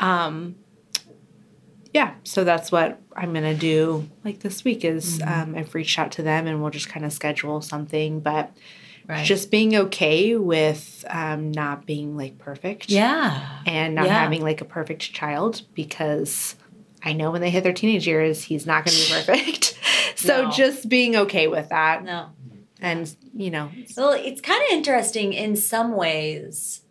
[0.00, 0.56] um
[1.94, 5.30] yeah, so that's what I'm gonna do like this week is Mhm.
[5.42, 8.18] um, I've reached out to them and we'll just kind of schedule something.
[8.18, 8.50] But
[9.10, 9.24] Right.
[9.26, 13.58] just being okay with um, not being like perfect yeah.
[13.66, 14.14] and not Yeah.
[14.20, 16.54] having like a perfect child because
[17.02, 19.76] I know when they hit their teenage years, he's not going to be perfect.
[20.16, 20.50] so No.
[20.52, 22.26] just being okay with that No.
[22.80, 26.82] and, you know, Well, it's kind of interesting in some ways.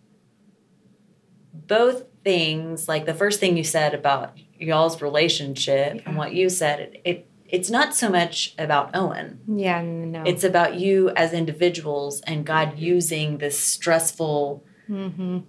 [1.53, 6.01] Both things, like the first thing you said about y'all's relationship Yeah.
[6.05, 9.39] and what you said, it, it it's not so much about Owen.
[9.47, 10.23] yeah, no.
[10.25, 15.39] It's about you as individuals and God using this stressful, hmm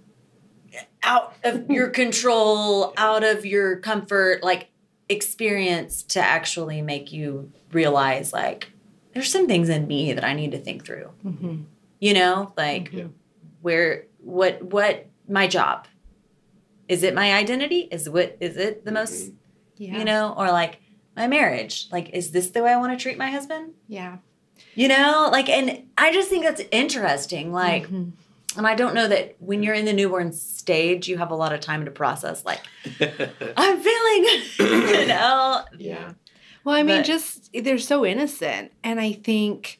[1.03, 4.69] out of your control, out of your comfort, like
[5.09, 8.71] experience to actually make you realize, like,
[9.13, 11.09] there's some things in me that I need to think through.
[11.23, 11.63] hmm
[11.99, 13.11] You know, like Mhm.
[13.61, 15.87] where, what, what, my job.
[16.87, 17.87] Is it my identity?
[17.91, 19.31] Is what is it the most,
[19.77, 19.97] Yeah.
[19.97, 20.79] you know, or like
[21.15, 21.87] my marriage?
[21.91, 23.73] Like, is this the way I want to treat my husband?
[23.87, 24.17] Yeah.
[24.75, 27.51] You know, like, and I just think that's interesting.
[27.51, 28.11] Like, Mhm.
[28.57, 31.51] and I don't know that when you're in the newborn stage, you have a lot
[31.53, 32.45] of time to process.
[32.45, 32.61] Like,
[33.57, 36.13] I'm feeling, you know, yeah.
[36.63, 39.79] Well, I mean, But- just they're so innocent, and I think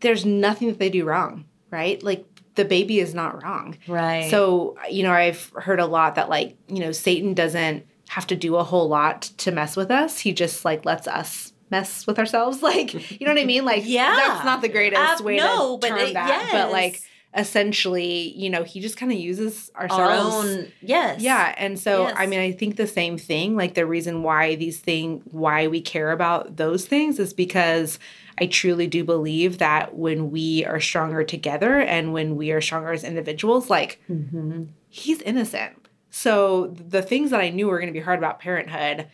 [0.00, 2.02] there's nothing that they do wrong, right?
[2.02, 2.24] Like
[2.56, 3.76] the baby is not wrong.
[3.88, 4.30] Right.
[4.30, 8.36] So, you know, I've heard a lot that like, you know, Satan doesn't have to
[8.36, 10.18] do a whole lot to mess with us.
[10.20, 12.62] He just like lets us mess with ourselves.
[12.70, 13.64] Like, you know what I mean?
[13.64, 14.14] Like, Yeah.
[14.16, 16.48] that's not the greatest Uh, way no, to but term it- that.
[16.52, 17.00] But like,
[17.36, 20.46] essentially, you know, he just kind of uses our ourselves.
[20.46, 21.20] own yes.
[21.20, 23.56] Yeah, and so I mean, I think the same thing.
[23.56, 27.98] Like the reason why these things, why we care about those things, is because
[28.38, 32.92] I truly do believe that when we are stronger together and when we are stronger
[32.92, 34.68] as individuals, like Mhm.
[34.88, 35.72] he's innocent.
[36.14, 39.08] So the things that I knew were going to be hard about parenthood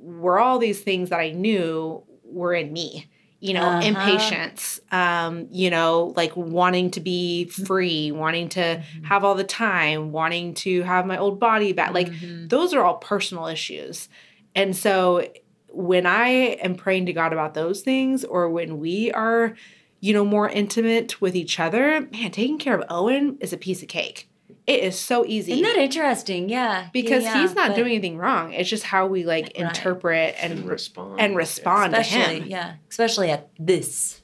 [0.00, 3.08] were all these things that I knew were in me.
[3.38, 3.86] You know, Uh-huh.
[3.86, 9.04] impatience, um, you know, like wanting to be free, wanting to Mm-hmm.
[9.04, 11.94] have all the time, wanting to have my old body back.
[11.94, 12.48] Like Mhm.
[12.50, 14.08] those are all personal issues.
[14.56, 15.26] And so
[15.68, 16.28] when I
[16.64, 19.54] am praying to God about those things or when we are,
[20.00, 23.82] you know, more intimate with each other, man, taking care of Owen is a piece
[23.82, 24.29] of cake.
[24.70, 26.48] It is so easy Isn't that interesting?
[26.48, 26.88] Yeah.
[26.92, 28.52] because Yeah, he's not but doing anything wrong.
[28.52, 29.56] It's just how we like Right.
[29.56, 32.44] interpret and and respond and respond to him.
[32.46, 34.22] yeah, especially at this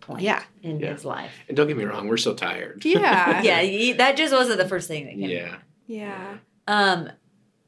[0.00, 0.42] point Yeah.
[0.62, 0.92] in Yeah.
[0.92, 1.32] his life.
[1.48, 2.84] And don't get me wrong, we're so tired.
[2.84, 3.42] Yeah.
[3.48, 5.28] yeah, y- that just wasn't the first thing that came.
[5.30, 5.56] yeah.
[5.86, 6.38] Yeah.
[6.66, 7.10] Um,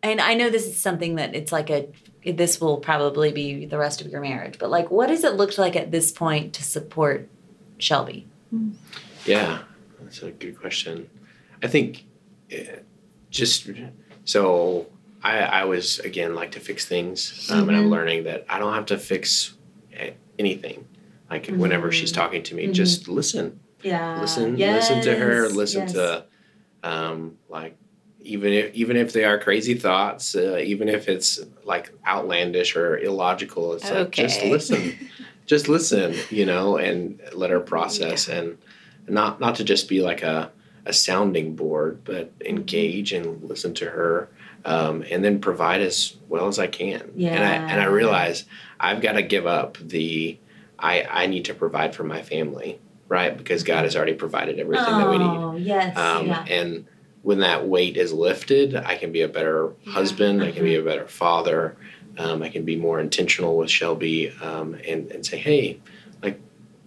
[0.03, 1.89] and I know this is something that it's like a.
[2.25, 5.57] This will probably be the rest of your marriage, but like, what does it look
[5.59, 7.29] like at this point to support
[7.79, 8.27] Shelby?
[9.25, 9.61] Yeah,
[10.01, 11.09] that's a good question.
[11.63, 12.05] I think
[12.51, 12.77] eh,
[13.31, 13.69] just
[14.25, 14.87] so
[15.23, 17.91] I, I was again like to fix things, um, and I'm Mhm.
[17.91, 19.55] learning that I don't have to fix
[20.39, 20.87] anything.
[21.31, 22.73] Like whenever she's talking to me, Mhm.
[22.75, 25.93] just listen, Yeah, listen, listen to her, listen yes.
[25.93, 26.25] to,
[26.83, 27.77] um, like
[28.21, 32.99] even if even if they are crazy thoughts, uh, even if it's like outlandish or
[32.99, 34.97] illogical, it's like just listen,
[35.47, 38.59] just listen, you know, and let her process and
[39.09, 40.51] not not to just be like a
[40.89, 44.29] a sounding board, but engage and listen to her,
[44.65, 47.13] um, and then provide as well as I can.
[47.35, 48.45] And I and I realize
[48.81, 50.39] I've got to give up the
[50.79, 53.37] I I need to provide for my family, right?
[53.37, 55.25] Because God has already provided everything that we need.
[55.27, 56.45] Oh, yes, Um, yeah.
[56.49, 56.87] And
[57.23, 60.43] when that weight is lifted, I can be a better husband.
[60.43, 61.77] I can be a better father.
[62.17, 65.81] Um, I can be more intentional with Shelby um, and and say, hey,
[66.23, 66.41] like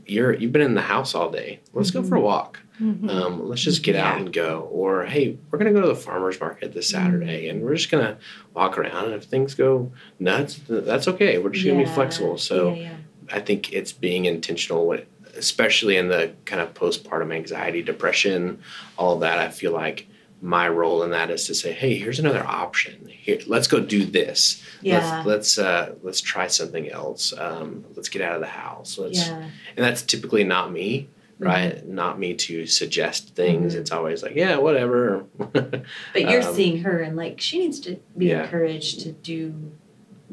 [0.07, 1.59] you're you've been in the house all day.
[1.73, 2.59] Let's go for a walk.
[2.81, 4.67] Um, let's just get out and go.
[4.71, 8.17] Or hey, we're gonna go to the farmers market this Saturday, and we're just gonna
[8.53, 9.05] walk around.
[9.05, 11.37] And if things go nuts, that's okay.
[11.37, 12.37] We're just gonna be flexible.
[12.37, 12.95] So yeah, yeah.
[13.31, 15.05] I think it's being intentional with,
[15.35, 18.61] especially in the kind of postpartum anxiety, depression,
[18.97, 19.37] all of that.
[19.37, 20.07] I feel like
[20.41, 23.07] my role in that is to say, hey, here's another option.
[23.07, 24.63] Here, let's go do this.
[24.81, 25.17] Yeah.
[25.17, 27.31] Let's let's uh, let's try something else.
[27.37, 28.97] Um, let's get out of the house.
[28.97, 29.37] Let's, yeah.
[29.37, 31.09] and that's typically not me,
[31.41, 31.85] right?
[31.87, 33.75] Not me to suggest things.
[33.75, 35.25] It's always like, yeah, whatever.
[35.53, 35.83] But
[36.15, 38.43] you're Um, seeing her and like she needs to be yeah.
[38.43, 39.71] encouraged to do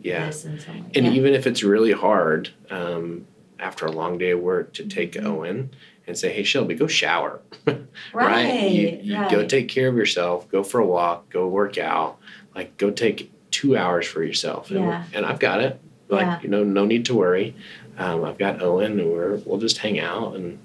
[0.00, 0.26] yeah.
[0.26, 0.90] this in some way.
[0.94, 1.12] And yeah.
[1.12, 3.26] even if it's really hard um,
[3.58, 5.26] after a long day of work to take Mm-hmm.
[5.26, 5.70] Owen
[6.06, 7.40] and say, hey, Shelby, go shower.
[8.14, 9.30] right, You, you right.
[9.30, 12.18] go take care of yourself, go for a walk, go work out,
[12.54, 14.70] like go take two hours for yourself.
[14.70, 15.04] And, Yeah.
[15.14, 15.80] and I've got it.
[16.10, 17.54] Like, you know, no need to worry.
[17.98, 20.58] Um, I've got Owen and we're, we'll just hang out and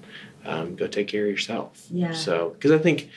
[0.44, 1.86] um, go take care of yourself.
[1.90, 2.12] Yeah.
[2.12, 3.10] So, because I think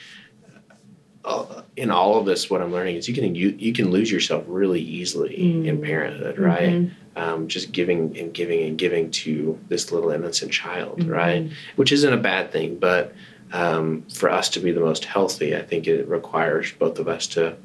[1.24, 4.10] uh, in all of this, what I'm learning is you can you, you can lose
[4.10, 5.34] yourself really easily
[5.66, 5.84] in Mm.
[5.84, 6.70] parenthood, right?
[6.70, 6.90] Mhm.
[7.16, 11.10] um, just giving and giving and giving to this little innocent child, Mhm.
[11.10, 11.50] right?
[11.74, 13.12] Which isn't a bad thing, but
[13.52, 17.26] um, for us to be the most healthy, I think it requires both of us
[17.28, 17.56] to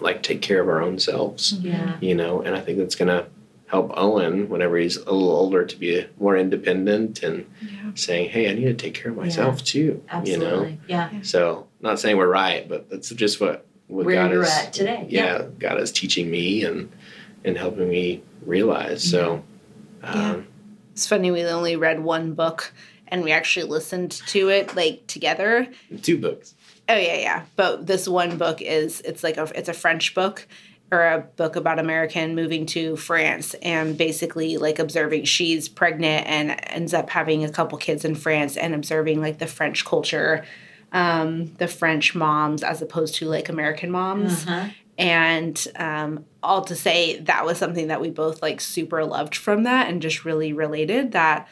[0.00, 1.96] like take care of our own selves, Yeah.
[2.02, 2.42] you know.
[2.42, 3.24] And I think that's gonna
[3.68, 7.68] help Owen whenever he's a little older to be more independent and Yeah.
[7.94, 10.46] saying, "Hey, I need to take care of myself too," Absolutely.
[10.46, 10.76] you know.
[10.88, 11.10] Yeah.
[11.22, 14.72] So, not saying we're right, but that's just what what Where God you're is at
[14.74, 15.06] today.
[15.08, 16.90] yeah, God is teaching me and
[17.44, 19.02] and helping me realize.
[19.02, 19.44] So,
[20.02, 20.30] Yeah.
[20.32, 20.46] um,
[20.92, 22.72] It's funny, we only read one book
[23.06, 25.68] and we actually listened to it like together.
[26.02, 26.54] two books.
[26.88, 27.42] Oh yeah, yeah.
[27.54, 30.46] But this one book is it's like a it's a French book
[30.90, 36.58] or a book about American moving to France and basically like observing she's pregnant and
[36.68, 40.44] ends up having a couple kids in France and observing like the French culture,
[40.92, 44.46] um, the French moms as opposed to like American moms.
[44.46, 44.68] Uh-huh.
[44.96, 49.64] And um, all to say that was something that we both like super loved from
[49.64, 51.48] that and just really related that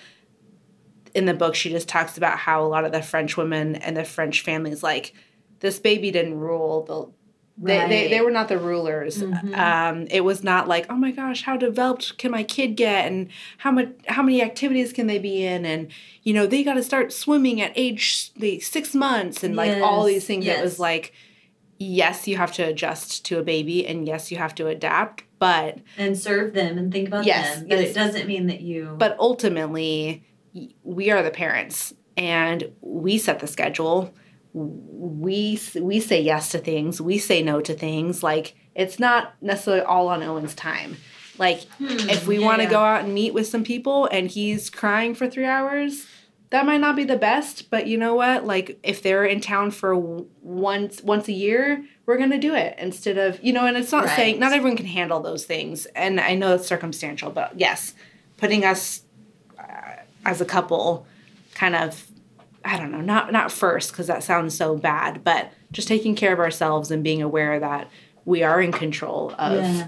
[1.14, 3.96] in the book she just talks about how a lot of the French women and
[3.96, 5.14] the French families like
[5.60, 7.06] this baby didn't rule the
[7.58, 9.22] They, they, they were not the rulers.
[9.22, 9.56] Mhm.
[9.56, 13.28] Um, it was not like, oh my gosh, how developed can my kid get, and
[13.58, 15.88] how much, how many activities can they be in, and
[16.22, 20.04] you know they got to start swimming at age the six months, and like all
[20.04, 20.46] these things.
[20.46, 21.14] It was like,
[21.78, 25.78] yes, you have to adjust to a baby, and yes, you have to adapt, but
[25.96, 27.68] and serve them and think about Yes, them.
[27.68, 27.90] But yes.
[27.90, 28.94] it doesn't mean that you.
[28.98, 30.24] but ultimately,
[30.82, 34.12] we are the parents, and we set the schedule.
[34.58, 37.00] We we say yes to things.
[37.00, 38.22] We say no to things.
[38.22, 40.96] Like it's not necessarily all on Owen's time.
[41.38, 42.70] Like Hmm, if we yeah, want to yeah.
[42.70, 46.06] go out and meet with some people and he's crying for three hours,
[46.48, 47.68] that might not be the best.
[47.70, 48.46] But you know what?
[48.46, 49.94] Like if they're in town for
[50.40, 53.66] once once a year, we're gonna do it instead of you know.
[53.66, 57.30] And it's not saying not everyone can handle those things, and I know it's circumstantial,
[57.30, 57.92] but yes,
[58.38, 59.02] putting us
[59.58, 61.06] uh, as a couple,
[61.54, 62.06] kind of.
[62.66, 66.32] I don't know, not not first because that sounds so bad, but just taking care
[66.32, 67.88] of ourselves and being aware that
[68.24, 69.86] we are in control of Yeah.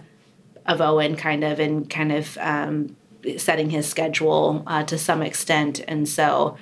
[0.64, 2.96] of Owen, kind of, and kind of um,
[3.36, 6.56] setting his schedule uh, to some extent, and so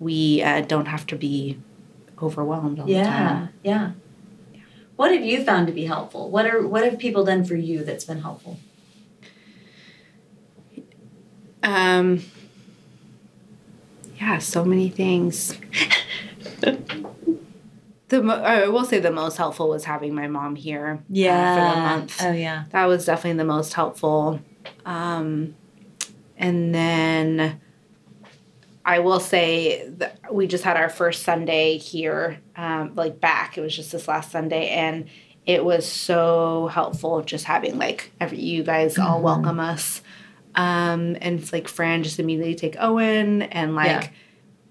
[0.00, 1.58] we uh, don't have to be
[2.22, 3.90] overwhelmed all the Yeah, yeah.
[4.96, 6.30] What have you found to be helpful?
[6.30, 8.58] What are what have people done for you that's been helpful?
[11.62, 12.22] Um,
[14.20, 15.58] yeah, so many things.
[18.08, 20.94] the mo- I will say the most helpful was having my mom here.
[20.94, 22.16] uh, for the month.
[22.22, 22.64] Oh yeah.
[22.70, 24.40] that was definitely the most helpful.
[24.86, 25.54] Um,
[26.36, 27.60] and then
[28.84, 33.58] I will say that we just had our first Sunday here, um, like back.
[33.58, 35.06] It was just this last Sunday, and
[35.44, 39.22] it was so helpful just having like every you guys all Mhm.
[39.22, 40.02] welcome us.
[40.58, 44.08] Um, and it's like Fran just immediately take Owen and like Yeah.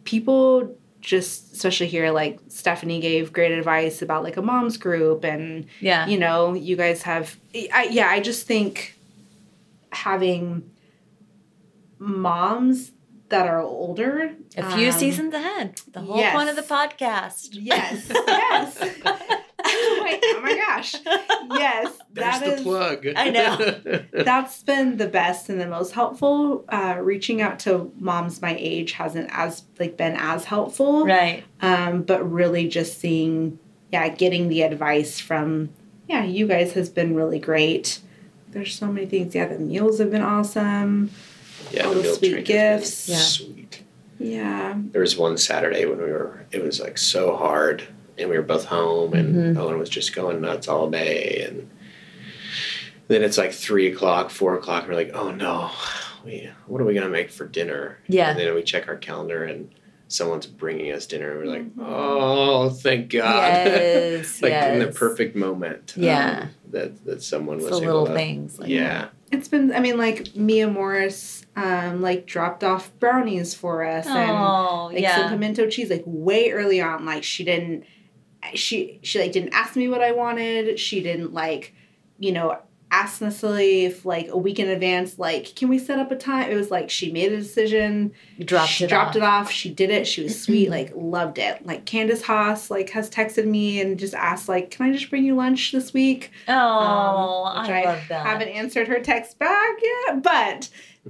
[0.04, 5.66] people just especially here like Stephanie gave great advice about like a mom's group and
[5.80, 6.06] Yeah.
[6.08, 7.38] you know you guys have
[7.74, 9.00] I, yeah i just think
[9.92, 10.70] having
[12.00, 12.92] moms
[13.30, 15.80] that are older A few um, seasons ahead.
[15.94, 16.36] The whole yes.
[16.36, 17.50] point of the podcast.
[17.52, 18.84] yes yes
[20.12, 20.96] Wait, oh my gosh
[21.52, 23.08] yes There's that the is plug.
[23.16, 24.02] I know.
[24.24, 28.94] that's been the best and the most helpful uh, reaching out to moms my age
[28.94, 31.44] hasn't as like been as helpful Right.
[31.62, 33.60] um, but really just seeing
[33.92, 35.70] yeah getting the advice from
[36.08, 38.00] yeah you guys has been really great
[38.50, 41.12] there's so many things yeah the meals have been awesome
[41.72, 43.10] yeah, all the the sweet train has been gifts.
[43.10, 43.18] Yeah.
[43.18, 43.84] Sweet.
[44.20, 46.46] yeah There was one Saturday when we were.
[46.52, 47.84] It was like so hard,
[48.18, 49.60] and we were both home, and Mhm.
[49.60, 51.70] Owen was just going nuts all day, and
[53.08, 54.84] then it's like three o'clock, four o'clock.
[54.84, 55.72] And we're like, oh no,
[56.26, 57.98] we what are we gonna make for dinner?
[58.08, 58.32] Yeah.
[58.32, 59.70] And then we check our calendar, and
[60.10, 61.86] someone's bringing us dinner, and we're like, Mhm.
[61.86, 63.66] oh, thank God.
[63.68, 64.42] Yes.
[64.42, 65.94] like in the perfect moment.
[65.98, 66.46] um, Yeah.
[66.72, 68.14] that that someone It's was the able little to.
[68.14, 68.60] things.
[68.60, 69.08] Like Yeah.
[69.32, 74.32] it's been i mean like mia morris um like dropped off brownies for us and
[74.32, 75.18] Oh like yeah.
[75.18, 77.84] some pimento cheese like way early on like she didn't
[78.56, 80.80] she she like didn't ask me what i wanted.
[80.80, 81.74] She didn't like
[82.20, 82.58] you know
[82.90, 86.50] ask necessarily if like a week in advance like can we set up a time?
[86.50, 88.14] It was like she made a decision.
[88.38, 89.16] You dropped she it dropped off.
[89.18, 89.52] it off.
[89.52, 90.08] she did it.
[90.08, 90.70] She was sweet.
[90.70, 91.66] Like loved it.
[91.66, 95.26] Like candace haas like has texted me and just asked like can i just bring
[95.26, 96.32] you lunch this week?
[96.48, 98.26] Oh, um, which I, love that.
[98.26, 100.70] haven't answered her text back yet but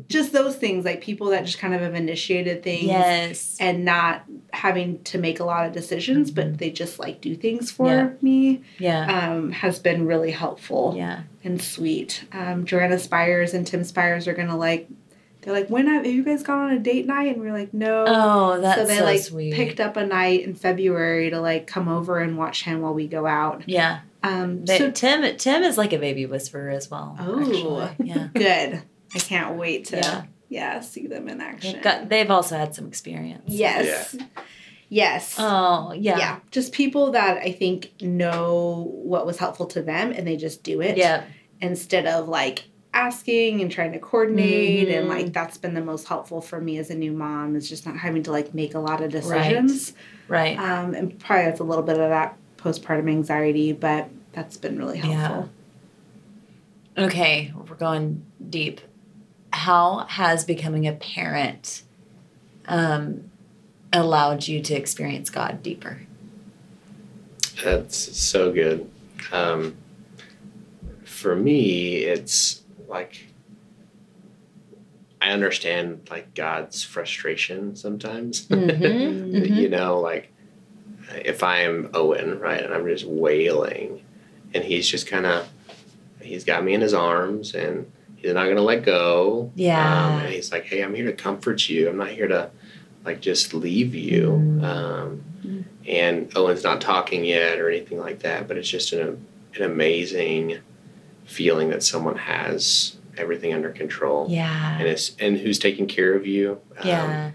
[0.09, 3.57] just those things like people that just kind of have initiated things Yes.
[3.59, 4.23] and not
[4.53, 8.09] having to make a lot of decisions, but they just like do things for Yeah.
[8.21, 9.29] me Yeah.
[9.31, 11.21] um, has been really helpful Yeah.
[11.43, 12.23] and sweet.
[12.31, 14.87] Um, Joanna Spires and Tim Spires are gonna like,
[15.41, 17.33] they're like, when have you guys gone on a date night?
[17.35, 18.03] And we're like, no.
[18.07, 19.53] Oh, that's so they so like sweet.
[19.53, 23.07] picked up a night in February to like come over and watch him while we
[23.07, 23.63] go out.
[23.65, 23.99] Yeah.
[24.23, 27.15] Um, They, so Tim Tim is like a baby whisperer as well.
[27.19, 27.39] Oh.
[27.39, 28.07] actually.
[28.09, 28.27] Yeah.
[28.33, 28.81] good.
[29.15, 30.23] I can't wait to Yeah.
[30.49, 31.73] yeah, see them in action.
[31.73, 33.43] They've got they've also had some experience.
[33.47, 34.15] yes.
[34.89, 35.35] Yes.
[35.37, 36.17] Oh, yeah.
[36.17, 40.63] yeah just people that i think know what was helpful to them and they just
[40.63, 41.23] do it Yeah.
[41.61, 45.09] instead of like asking and trying to coordinate and Mhm.
[45.09, 47.97] like that's been the most helpful for me as a new mom is just not
[47.97, 49.93] having to like make a lot of decisions
[50.29, 50.57] Right.
[50.57, 54.99] um, and probably that's a little bit of that postpartum anxiety but that's been really
[54.99, 55.49] helpful
[56.97, 57.03] Yeah.
[57.05, 58.81] Okay, we're going deep.
[59.57, 61.81] How has becoming a parent
[62.67, 63.31] um,
[63.91, 66.01] allowed you to experience God deeper?
[67.63, 68.87] That's so good.
[69.31, 69.75] Um,
[71.05, 73.25] for me, it's like
[75.19, 78.47] I understand like God's frustration sometimes.
[78.49, 80.31] Mhm, you know, like
[81.25, 84.03] if I'm Owen, right, and I'm just wailing,
[84.53, 85.49] and he's just kind of
[86.21, 89.51] he's got me in his arms and he's not gonna let go.
[89.55, 90.05] Yeah.
[90.07, 91.89] Um, and he's like, hey, I'm here to comfort you.
[91.89, 92.49] I'm not here to
[93.05, 94.31] like just leave you.
[94.31, 94.63] Mm.
[94.63, 99.63] Um, and Owen's not talking yet or anything like that, but it's just an an
[99.63, 100.59] amazing
[101.25, 104.27] feeling that someone has everything under control.
[104.29, 104.77] Yeah.
[104.77, 106.59] And it's and who's taking care of you.
[106.79, 107.31] um, Yeah.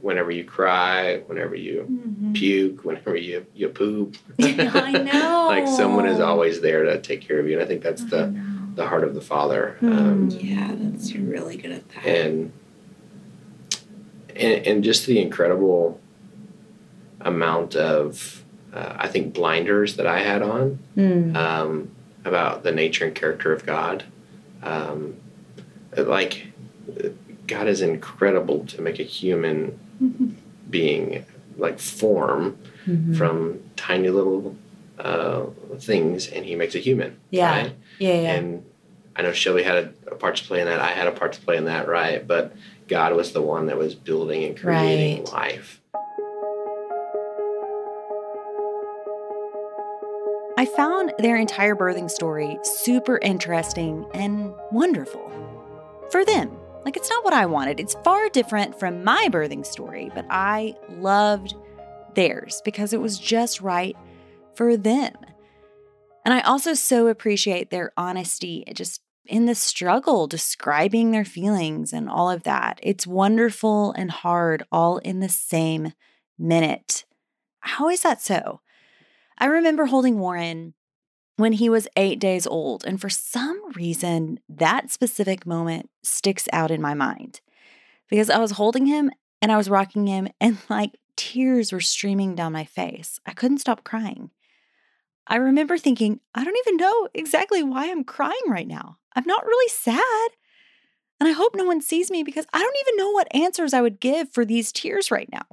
[0.00, 2.34] whenever you cry, whenever you Mhm.
[2.34, 4.16] puke, whenever you you poop.
[4.40, 5.46] I know.
[5.48, 8.34] like someone is always there to take care of you, and I think that's the.
[8.76, 9.76] The heart of the father.
[9.80, 9.92] Hmm.
[9.92, 12.06] Um, Yeah, that's you're really good at that.
[12.06, 12.52] and,
[14.36, 15.98] and and just the incredible
[17.20, 21.34] amount of uh, I think blinders that I had on Mm.
[21.36, 21.90] um,
[22.24, 24.04] about the nature and character of God.
[24.62, 25.16] Um,
[25.96, 26.48] like
[27.46, 29.78] God is incredible to make a human
[30.70, 31.24] being
[31.56, 33.16] like form Mhm.
[33.16, 34.54] from tiny little
[34.98, 35.46] uh,
[35.78, 37.16] things, and He makes a human.
[37.30, 37.50] Yeah.
[37.50, 37.72] right?
[37.98, 38.20] Yeah.
[38.20, 38.34] Yeah.
[38.34, 38.64] And
[39.14, 39.76] I know Shelby had
[40.06, 40.80] a, a part to play in that.
[40.80, 42.26] I had a part to play in that, right?
[42.26, 42.54] But
[42.88, 45.32] God was the one that was building and creating Right.
[45.32, 45.80] life.
[50.58, 55.30] I found their entire birthing story super interesting and wonderful
[56.10, 56.50] for them.
[56.84, 57.78] Like, it's not what I wanted.
[57.80, 61.54] It's far different from my birthing story, but I loved
[62.14, 63.96] theirs because it was just right
[64.54, 65.12] for them.
[66.26, 72.10] And I also so appreciate their honesty just in the struggle, describing their feelings and
[72.10, 72.80] all of that.
[72.82, 75.92] It's wonderful and hard all in the same
[76.36, 77.04] minute.
[77.60, 78.60] How is that so?
[79.38, 80.74] I remember holding Warren
[81.36, 86.72] when he was eight days old, and for some reason, that specific moment sticks out
[86.72, 87.40] in my mind
[88.10, 92.34] because I was holding him and I was rocking him, and like tears were streaming
[92.34, 93.20] down my face.
[93.26, 94.30] I couldn't stop crying.
[95.26, 98.98] I remember thinking, I don't even know exactly why I'm crying right now.
[99.14, 100.30] I'm not really sad.
[101.18, 103.80] And I hope no one sees me because I don't even know what answers I
[103.80, 105.46] would give for these tears right now.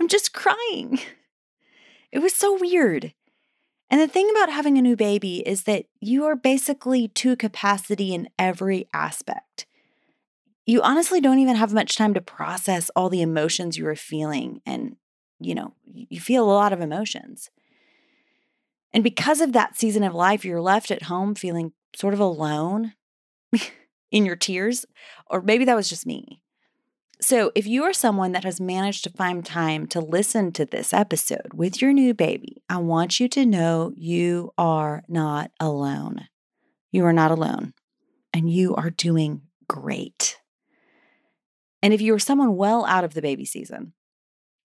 [0.00, 1.00] I'm just crying.
[2.10, 3.12] It was so weird.
[3.90, 8.14] And the thing about having a new baby is that you are basically to capacity
[8.14, 9.66] in every aspect.
[10.66, 14.60] You honestly don't even have much time to process all the emotions you are feeling.
[14.66, 14.96] And,
[15.40, 17.50] you know, you feel a lot of emotions.
[18.92, 22.94] And because of that season of life, you're left at home feeling sort of alone
[24.10, 24.86] in your tears.
[25.26, 26.42] Or maybe that was just me.
[27.20, 30.92] So, if you are someone that has managed to find time to listen to this
[30.92, 36.28] episode with your new baby, I want you to know you are not alone.
[36.92, 37.74] You are not alone,
[38.32, 40.38] and you are doing great.
[41.82, 43.94] And if you are someone well out of the baby season,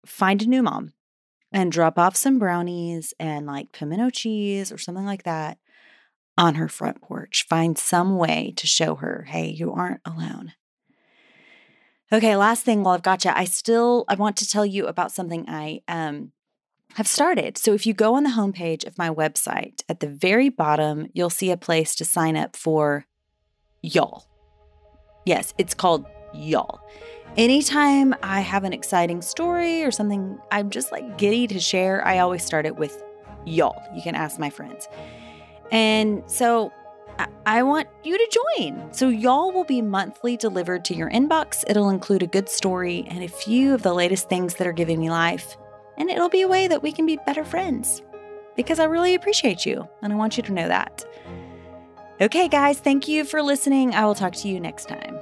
[0.05, 0.93] find a new mom
[1.53, 5.59] and drop off some brownies and like pimento cheese or something like that
[6.37, 7.45] on her front porch.
[7.47, 10.53] Find some way to show her, hey, you aren't alone.
[12.11, 15.11] Okay, last thing while I've got you, I still I want to tell you about
[15.11, 16.31] something I um
[16.95, 17.57] have started.
[17.57, 21.31] So if you go on the homepage of my website, at the very bottom, you'll
[21.31, 23.05] see a place to sign up for
[23.81, 24.27] y'all.
[25.25, 26.79] Yes, it's called y'all.
[27.35, 32.19] Anytime I have an exciting story or something I'm just like giddy to share, I
[32.19, 33.03] always start it with
[33.45, 33.81] y'all.
[33.95, 34.87] You can ask my friends.
[35.71, 36.71] And so
[37.45, 38.91] I- want you to join.
[38.91, 41.63] So, y'all will be monthly delivered to your inbox.
[41.67, 44.99] It'll include a good story and a few of the latest things that are giving
[44.99, 45.57] me life.
[45.97, 48.01] And it'll be a way that we can be better friends
[48.55, 51.05] because I really appreciate you and I want you to know that.
[52.21, 53.93] Okay, guys, thank you for listening.
[53.93, 55.19] I will talk to you next time.